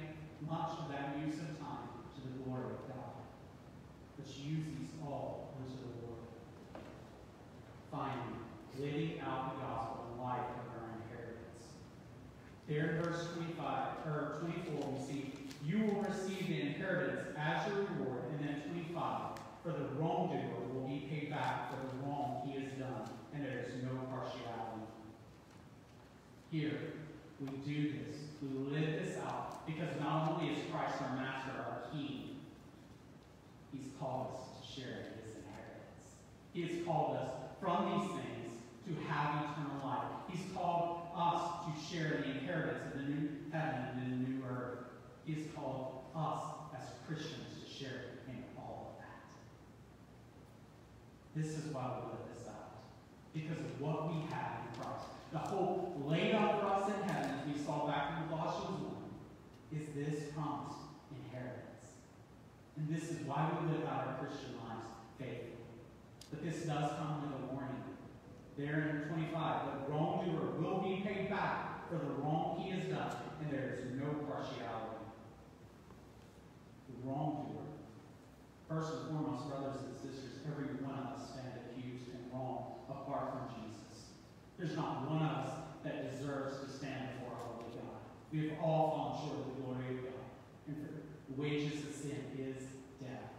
much 0.48 0.70
of 0.78 0.90
that 0.92 1.18
use 1.26 1.40
of 1.40 1.58
time 1.58 1.90
to 2.14 2.22
the 2.22 2.44
glory 2.44 2.66
of 2.66 2.88
God? 2.88 3.18
Let's 4.20 4.38
use 4.38 4.64
these 4.78 4.90
all 5.04 5.56
unto 5.58 5.74
the 5.74 5.90
Lord. 6.06 6.22
Finally, 7.90 8.38
living 8.78 9.20
out 9.26 9.56
the 9.56 9.66
gospel 9.66 10.14
in 10.14 10.24
light 10.24 10.46
of 10.62 10.78
our 10.78 10.94
inheritance. 11.02 11.66
There 12.70 12.92
in 12.92 13.02
verse 13.02 13.26
25 13.34 14.06
or 14.06 14.38
24, 14.42 14.92
we 14.92 15.00
see, 15.04 15.34
You 15.66 15.86
will 15.86 16.02
receive 16.04 16.48
the 16.48 16.62
inheritance 16.62 17.22
as 17.40 17.68
your 17.68 17.78
reward. 17.78 18.22
And 18.30 18.48
then 18.48 18.62
25, 18.70 19.40
For 19.64 19.72
the 19.72 19.90
wrongdoer 19.98 20.62
will 20.74 20.88
be 20.88 21.08
paid 21.10 21.32
back 21.32 21.72
for 21.72 21.88
the 21.88 22.04
wrong 22.04 22.42
he 22.46 22.60
has 22.60 22.72
done, 22.74 23.10
and 23.34 23.46
there 23.46 23.60
is 23.60 23.84
no 23.84 23.92
partiality. 24.10 24.86
Here, 26.52 26.78
we 27.40 27.48
do 27.66 27.94
this. 27.94 28.18
We 28.42 28.50
live 28.76 29.02
this 29.02 29.18
out 29.20 29.66
because 29.66 29.98
not 30.02 30.32
only 30.32 30.54
is 30.54 30.60
Christ 30.70 30.96
our 31.02 31.16
master, 31.16 31.52
our 31.52 31.84
king, 31.94 32.42
he's 33.72 33.88
called 33.98 34.36
us 34.36 34.60
to 34.60 34.82
share 34.82 34.98
his 35.16 35.38
inheritance. 35.38 36.12
He 36.54 36.64
has 36.64 36.86
called 36.86 37.16
us 37.16 37.30
from 37.62 37.86
these 37.86 38.12
things 38.12 38.52
to 38.86 39.08
have 39.08 39.46
eternal 39.46 39.88
life. 39.88 40.12
He's 40.30 40.52
called 40.54 41.08
us 41.16 41.42
to 41.66 41.96
share 41.96 42.22
the 42.22 42.32
inheritance 42.32 42.82
of 42.94 43.00
the 43.00 43.08
new 43.08 43.30
heaven 43.54 43.86
and 43.96 44.12
the 44.12 44.30
new 44.30 44.44
earth. 44.44 44.80
He 45.24 45.36
has 45.36 45.44
called 45.56 46.04
us 46.14 46.42
as 46.78 46.86
Christians 47.08 47.64
to 47.64 47.72
share 47.72 48.02
in 48.28 48.44
all 48.58 48.92
of 48.92 49.06
that. 49.06 49.24
This 51.34 51.58
is 51.58 51.72
why 51.72 51.92
we 51.96 52.12
live 52.12 52.28
this 52.36 52.46
out. 52.50 52.84
Because 53.34 53.60
of 53.64 53.80
what 53.80 54.10
we 54.10 54.20
have 54.34 54.60
in 54.68 54.82
Christ. 54.82 55.11
The 55.32 55.38
hope 55.38 55.96
laid 56.06 56.36
out 56.36 56.60
for 56.60 56.68
us 56.68 56.90
in 56.90 57.08
heaven, 57.08 57.32
as 57.40 57.48
we 57.48 57.64
saw 57.64 57.88
back 57.88 58.18
in 58.18 58.28
Colossians 58.28 58.84
1, 59.72 59.80
is 59.80 59.88
this 59.96 60.30
promised 60.34 60.80
inheritance. 61.10 61.96
And 62.76 62.94
this 62.94 63.10
is 63.12 63.26
why 63.26 63.50
we 63.50 63.72
live 63.72 63.88
out 63.88 64.08
our 64.08 64.18
Christian 64.20 64.56
lives 64.60 64.92
faithfully. 65.18 65.72
But 66.30 66.44
this 66.44 66.64
does 66.64 66.92
come 67.00 67.22
with 67.24 67.32
a 67.32 67.54
warning. 67.54 67.84
There 68.58 69.08
in 69.08 69.14
25, 69.14 69.88
the 69.88 69.94
wrongdoer 69.94 70.60
will 70.60 70.82
be 70.84 71.02
paid 71.08 71.30
back 71.30 71.90
for 71.90 71.96
the 71.96 72.12
wrong 72.20 72.62
he 72.62 72.72
has 72.72 72.84
done, 72.90 73.16
and 73.40 73.52
there 73.52 73.80
is 73.80 73.86
no 73.96 74.12
partiality. 74.28 75.00
The 76.90 77.08
wrongdoer. 77.08 77.72
First 78.68 78.94
and 78.94 79.08
foremost, 79.08 79.50
brothers 79.50 79.80
and 79.84 79.96
sisters, 79.96 80.44
every 80.48 80.76
one 80.84 80.96
of 81.00 81.16
us 81.16 81.32
stand 81.32 81.56
accused 81.72 82.12
and 82.12 82.32
wrong 82.34 82.84
apart 82.90 83.32
from 83.32 83.56
Jesus. 83.56 83.61
There's 84.62 84.78
not 84.78 85.10
one 85.10 85.24
of 85.24 85.48
us 85.48 85.54
that 85.84 86.16
deserves 86.16 86.60
to 86.60 86.70
stand 86.70 87.18
before 87.18 87.34
a 87.34 87.42
holy 87.48 87.74
God. 87.74 87.98
We 88.32 88.50
have 88.50 88.60
all 88.62 88.92
fallen 88.92 89.28
short 89.28 89.40
of 89.40 89.56
the 89.56 89.62
glory 89.64 89.98
of 89.98 90.04
God. 90.04 90.22
And 90.68 90.78
for 90.78 90.94
the 90.94 91.42
wages 91.42 91.84
of 91.84 91.96
sin 91.96 92.22
is 92.38 92.62
death. 93.02 93.34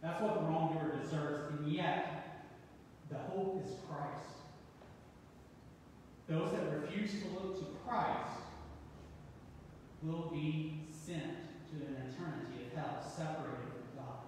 That's 0.00 0.22
what 0.22 0.40
the 0.40 0.46
wrongdoer 0.46 1.00
deserves, 1.02 1.52
and 1.52 1.70
yet 1.70 2.48
the 3.10 3.18
hope 3.18 3.62
is 3.62 3.72
Christ. 3.86 4.40
Those 6.30 6.52
that 6.52 6.80
refuse 6.80 7.10
to 7.20 7.28
look 7.28 7.58
to 7.58 7.66
Christ 7.86 8.40
will 10.02 10.30
be 10.32 10.80
sent 10.90 11.44
to 11.68 11.76
an 11.76 12.08
eternity 12.08 12.68
of 12.72 12.78
hell, 12.78 13.04
separated 13.04 13.68
from 13.68 14.02
God. 14.02 14.24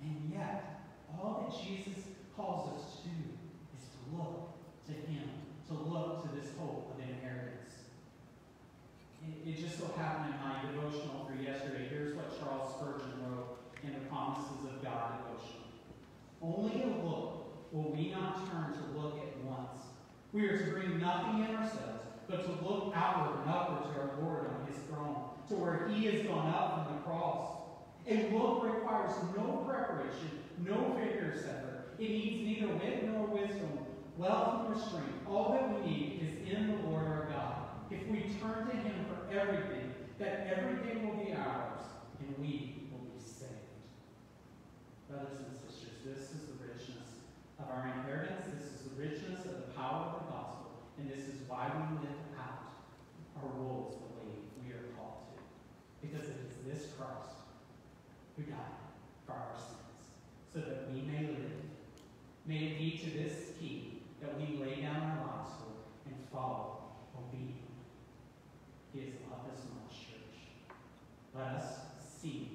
And 0.00 0.30
yet, 0.32 0.84
all 1.18 1.50
that 1.50 1.66
Jesus 1.66 2.04
calls 2.36 2.78
us 2.78 3.00
to 3.02 3.08
do 3.08 3.34
is 3.76 3.88
to 3.88 4.16
look 4.16 4.47
to 4.88 4.94
Him, 5.10 5.28
to 5.68 5.74
look 5.74 6.22
to 6.24 6.34
this 6.34 6.50
hope 6.58 6.96
of 6.96 7.00
inheritance. 7.00 7.74
It, 9.22 9.48
it 9.48 9.60
just 9.60 9.78
so 9.78 9.86
happened 9.96 10.34
in 10.34 10.40
my 10.40 10.64
devotional 10.72 11.28
for 11.28 11.40
yesterday, 11.40 11.86
here's 11.88 12.16
what 12.16 12.32
Charles 12.40 12.74
Spurgeon 12.74 13.12
wrote 13.22 13.60
in 13.84 13.92
the 13.92 14.08
Promises 14.08 14.64
of 14.64 14.82
God 14.82 15.20
devotion. 15.22 15.62
Only 16.42 16.82
a 16.82 17.04
look 17.04 17.72
will 17.72 17.92
we 17.92 18.10
not 18.10 18.50
turn 18.50 18.72
to 18.72 18.98
look 18.98 19.18
at 19.18 19.36
once 19.44 19.78
we 20.32 20.46
are 20.46 20.58
to 20.58 20.64
bring 20.70 21.00
nothing 21.00 21.44
in 21.44 21.56
ourselves, 21.56 22.04
but 22.28 22.44
to 22.44 22.64
look 22.64 22.92
outward 22.94 23.40
and 23.40 23.50
upward 23.50 23.94
to 23.94 24.00
our 24.00 24.10
Lord 24.20 24.46
on 24.48 24.66
his 24.66 24.76
throne, 24.84 25.30
to 25.48 25.54
where 25.54 25.88
he 25.88 26.04
has 26.06 26.26
gone 26.26 26.52
up 26.52 26.84
from 26.86 26.96
the 26.96 27.02
cross. 27.02 27.48
A 28.06 28.30
look 28.30 28.62
requires 28.62 29.12
no 29.36 29.64
preparation, 29.66 30.38
no 30.58 30.96
figure 30.98 31.34
setter. 31.34 31.84
It 31.98 32.10
needs 32.10 32.44
neither 32.44 32.74
wit 32.74 33.08
nor 33.10 33.26
wisdom, 33.26 33.78
wealth 34.18 34.66
nor 34.66 34.76
strength. 34.76 35.22
All 35.30 35.52
that 35.52 35.80
we 35.80 35.90
need 35.90 36.20
is 36.20 36.52
in 36.52 36.66
the 36.66 36.88
Lord 36.88 37.06
our 37.06 37.28
God. 37.30 37.54
If 37.90 38.06
we 38.08 38.34
turn 38.42 38.66
to 38.66 38.76
him 38.76 39.06
for 39.08 39.32
everything, 39.32 39.94
that 40.18 40.52
everything 40.52 41.06
will 41.06 41.24
be 41.24 41.32
ours, 41.32 41.80
and 42.18 42.34
we 42.38 42.88
will 42.90 43.06
be 43.06 43.22
saved. 43.22 43.54
Brothers 45.08 45.38
and 45.38 45.54
sisters, 45.54 46.02
this 46.04 46.34
is 46.34 46.50
the 46.50 46.58
richness 46.66 47.22
of 47.60 47.70
our 47.70 47.94
inheritance. 47.96 48.44
This 48.58 48.74
is 48.74 48.90
the 48.90 49.00
richness 49.00 49.46
of 49.46 49.52
the 49.52 49.72
power 49.78 50.10
of 50.10 50.12
the 50.18 50.32
gospel. 50.32 50.82
And 50.98 51.08
this 51.08 51.30
is 51.30 51.46
why 51.46 51.70
we 51.70 52.02
live 52.02 52.18
out 52.36 52.74
our 53.38 53.48
roles 53.56 53.94
the 53.94 54.10
way 54.18 54.34
we 54.60 54.74
are 54.74 54.90
called 54.98 55.30
to. 55.30 55.38
Because 56.02 56.28
it 56.28 56.36
is 56.50 56.58
this 56.66 56.92
Christ 56.98 57.38
who 58.36 58.42
died 58.42 58.82
for 59.24 59.32
our 59.32 59.54
sins, 59.54 60.18
so 60.52 60.58
that 60.58 60.90
we 60.92 61.02
may 61.02 61.28
live. 61.28 61.54
May 62.46 62.72
it 62.72 62.78
be 62.78 62.98
to 63.04 63.10
this 63.10 63.52
we 64.38 64.46
lay 64.64 64.76
down 64.82 65.02
our 65.02 65.18
lives 65.26 65.50
for 65.58 65.72
and 66.06 66.14
follow 66.32 66.94
obediently. 67.16 67.74
He 68.94 68.98
has 69.00 69.10
loved 69.28 69.50
us 69.50 69.62
much, 69.74 69.92
church. 70.06 70.38
Let 71.34 71.48
us 71.58 71.66
sing 71.98 72.46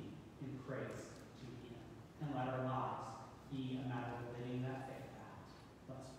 in 0.41 0.51
praise 0.65 1.03
to 1.39 1.45
him, 1.59 1.75
and 2.21 2.29
let 2.35 2.47
our 2.55 2.63
lives 2.63 3.03
be 3.51 3.61
a 3.83 3.85
matter 3.87 4.13
of 4.15 4.23
living 4.39 4.61
that 4.63 4.79
faith 4.87 5.11
out. 5.19 5.47
Let's 5.89 6.09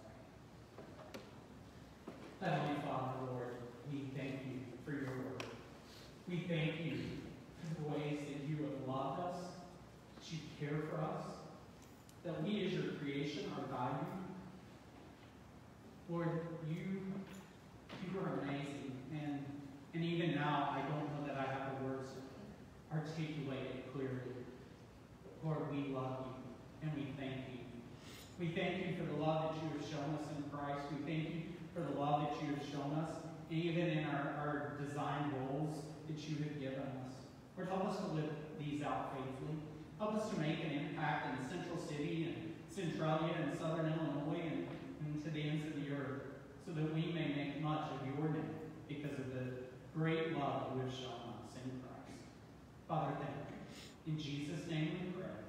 pray. 2.39 2.41
Heavenly 2.41 2.77
Father, 2.83 3.17
Lord, 3.33 3.53
we 3.91 3.99
thank 4.17 4.35
you 4.45 4.57
for 4.85 4.93
your 4.93 5.17
word. 5.17 5.45
We 6.29 6.37
thank 6.47 6.85
you 6.85 6.97
for 7.57 7.69
the 7.83 7.89
ways 7.89 8.19
that 8.29 8.41
you 8.49 8.57
have 8.65 8.79
loved 8.87 9.21
us, 9.21 9.41
that 10.17 10.25
you 10.33 10.39
care 10.61 10.79
for 10.91 10.99
us, 11.01 11.25
that 12.25 12.37
we 12.43 12.51
as 12.67 12.73
your 12.75 12.89
creation 13.01 13.45
are 13.57 13.65
valued. 13.75 14.24
Lord, 16.09 16.29
you, 16.69 17.01
you 18.05 18.21
are 18.21 18.41
amazing. 18.43 18.93
And, 19.13 19.45
and 19.95 20.05
even 20.05 20.35
now, 20.35 20.77
I 20.77 20.83
don't 20.89 21.09
know 21.15 21.27
that 21.27 21.37
I 21.37 21.51
have 21.51 21.79
the 21.79 21.87
words 21.87 22.09
to 22.13 22.97
articulate 22.97 23.67
it 23.75 23.93
clearly. 23.93 24.37
Lord, 25.43 25.71
we 25.73 25.95
love 25.95 26.27
you 26.27 26.89
and 26.89 26.93
we 26.95 27.13
thank 27.19 27.49
you. 27.53 27.61
We 28.39 28.49
thank 28.49 28.87
you 28.87 28.97
for 28.97 29.11
the 29.11 29.21
love 29.23 29.55
that 29.55 29.63
you 29.63 29.69
have 29.79 29.89
shown 29.89 30.19
us 30.21 30.27
in 30.37 30.45
Christ. 30.51 30.85
We 30.93 31.05
thank 31.07 31.35
you 31.35 31.43
for 31.75 31.81
the 31.81 31.99
love 31.99 32.29
that 32.29 32.43
you 32.43 32.55
have 32.55 32.65
shown 32.69 32.93
us, 33.01 33.11
even 33.51 33.89
in 33.89 34.05
our, 34.05 34.35
our 34.39 34.77
design 34.85 35.33
roles 35.41 35.77
that 36.09 36.19
you 36.29 36.37
have 36.45 36.61
given 36.61 36.85
us. 37.05 37.13
Lord, 37.57 37.69
help 37.69 37.87
us 37.87 37.97
to 38.01 38.07
live 38.13 38.31
these 38.59 38.83
out 38.83 39.17
faithfully. 39.17 39.57
Help 39.99 40.17
us 40.17 40.29
to 40.31 40.41
make 40.41 40.65
an 40.65 40.73
impact 40.73 41.29
in 41.33 41.49
Central 41.49 41.79
City 41.79 42.29
and 42.29 42.53
Centralia 42.69 43.35
and 43.41 43.59
Southern 43.59 43.87
Illinois 43.87 44.43
and 44.45 44.64
to 45.25 45.31
the 45.31 45.43
ends 45.43 45.67
of 45.67 45.75
the 45.75 45.91
earth, 45.91 46.23
so 46.67 46.73
that 46.73 46.95
we 46.95 47.13
may 47.13 47.29
make 47.35 47.63
much 47.63 47.91
of 47.93 48.07
your 48.07 48.29
name 48.29 48.55
because 48.89 49.19
of 49.19 49.33
the 49.33 49.65
great 49.95 50.37
love 50.37 50.73
you 50.75 50.83
have 50.83 50.93
shown 50.93 51.33
us 51.41 51.57
in 51.57 51.71
Christ. 51.81 52.29
Father, 52.89 53.13
thank 53.19 53.31
you. 53.49 54.13
In 54.13 54.19
Jesus' 54.19 54.69
name 54.69 54.91
we 55.01 55.23
pray. 55.23 55.44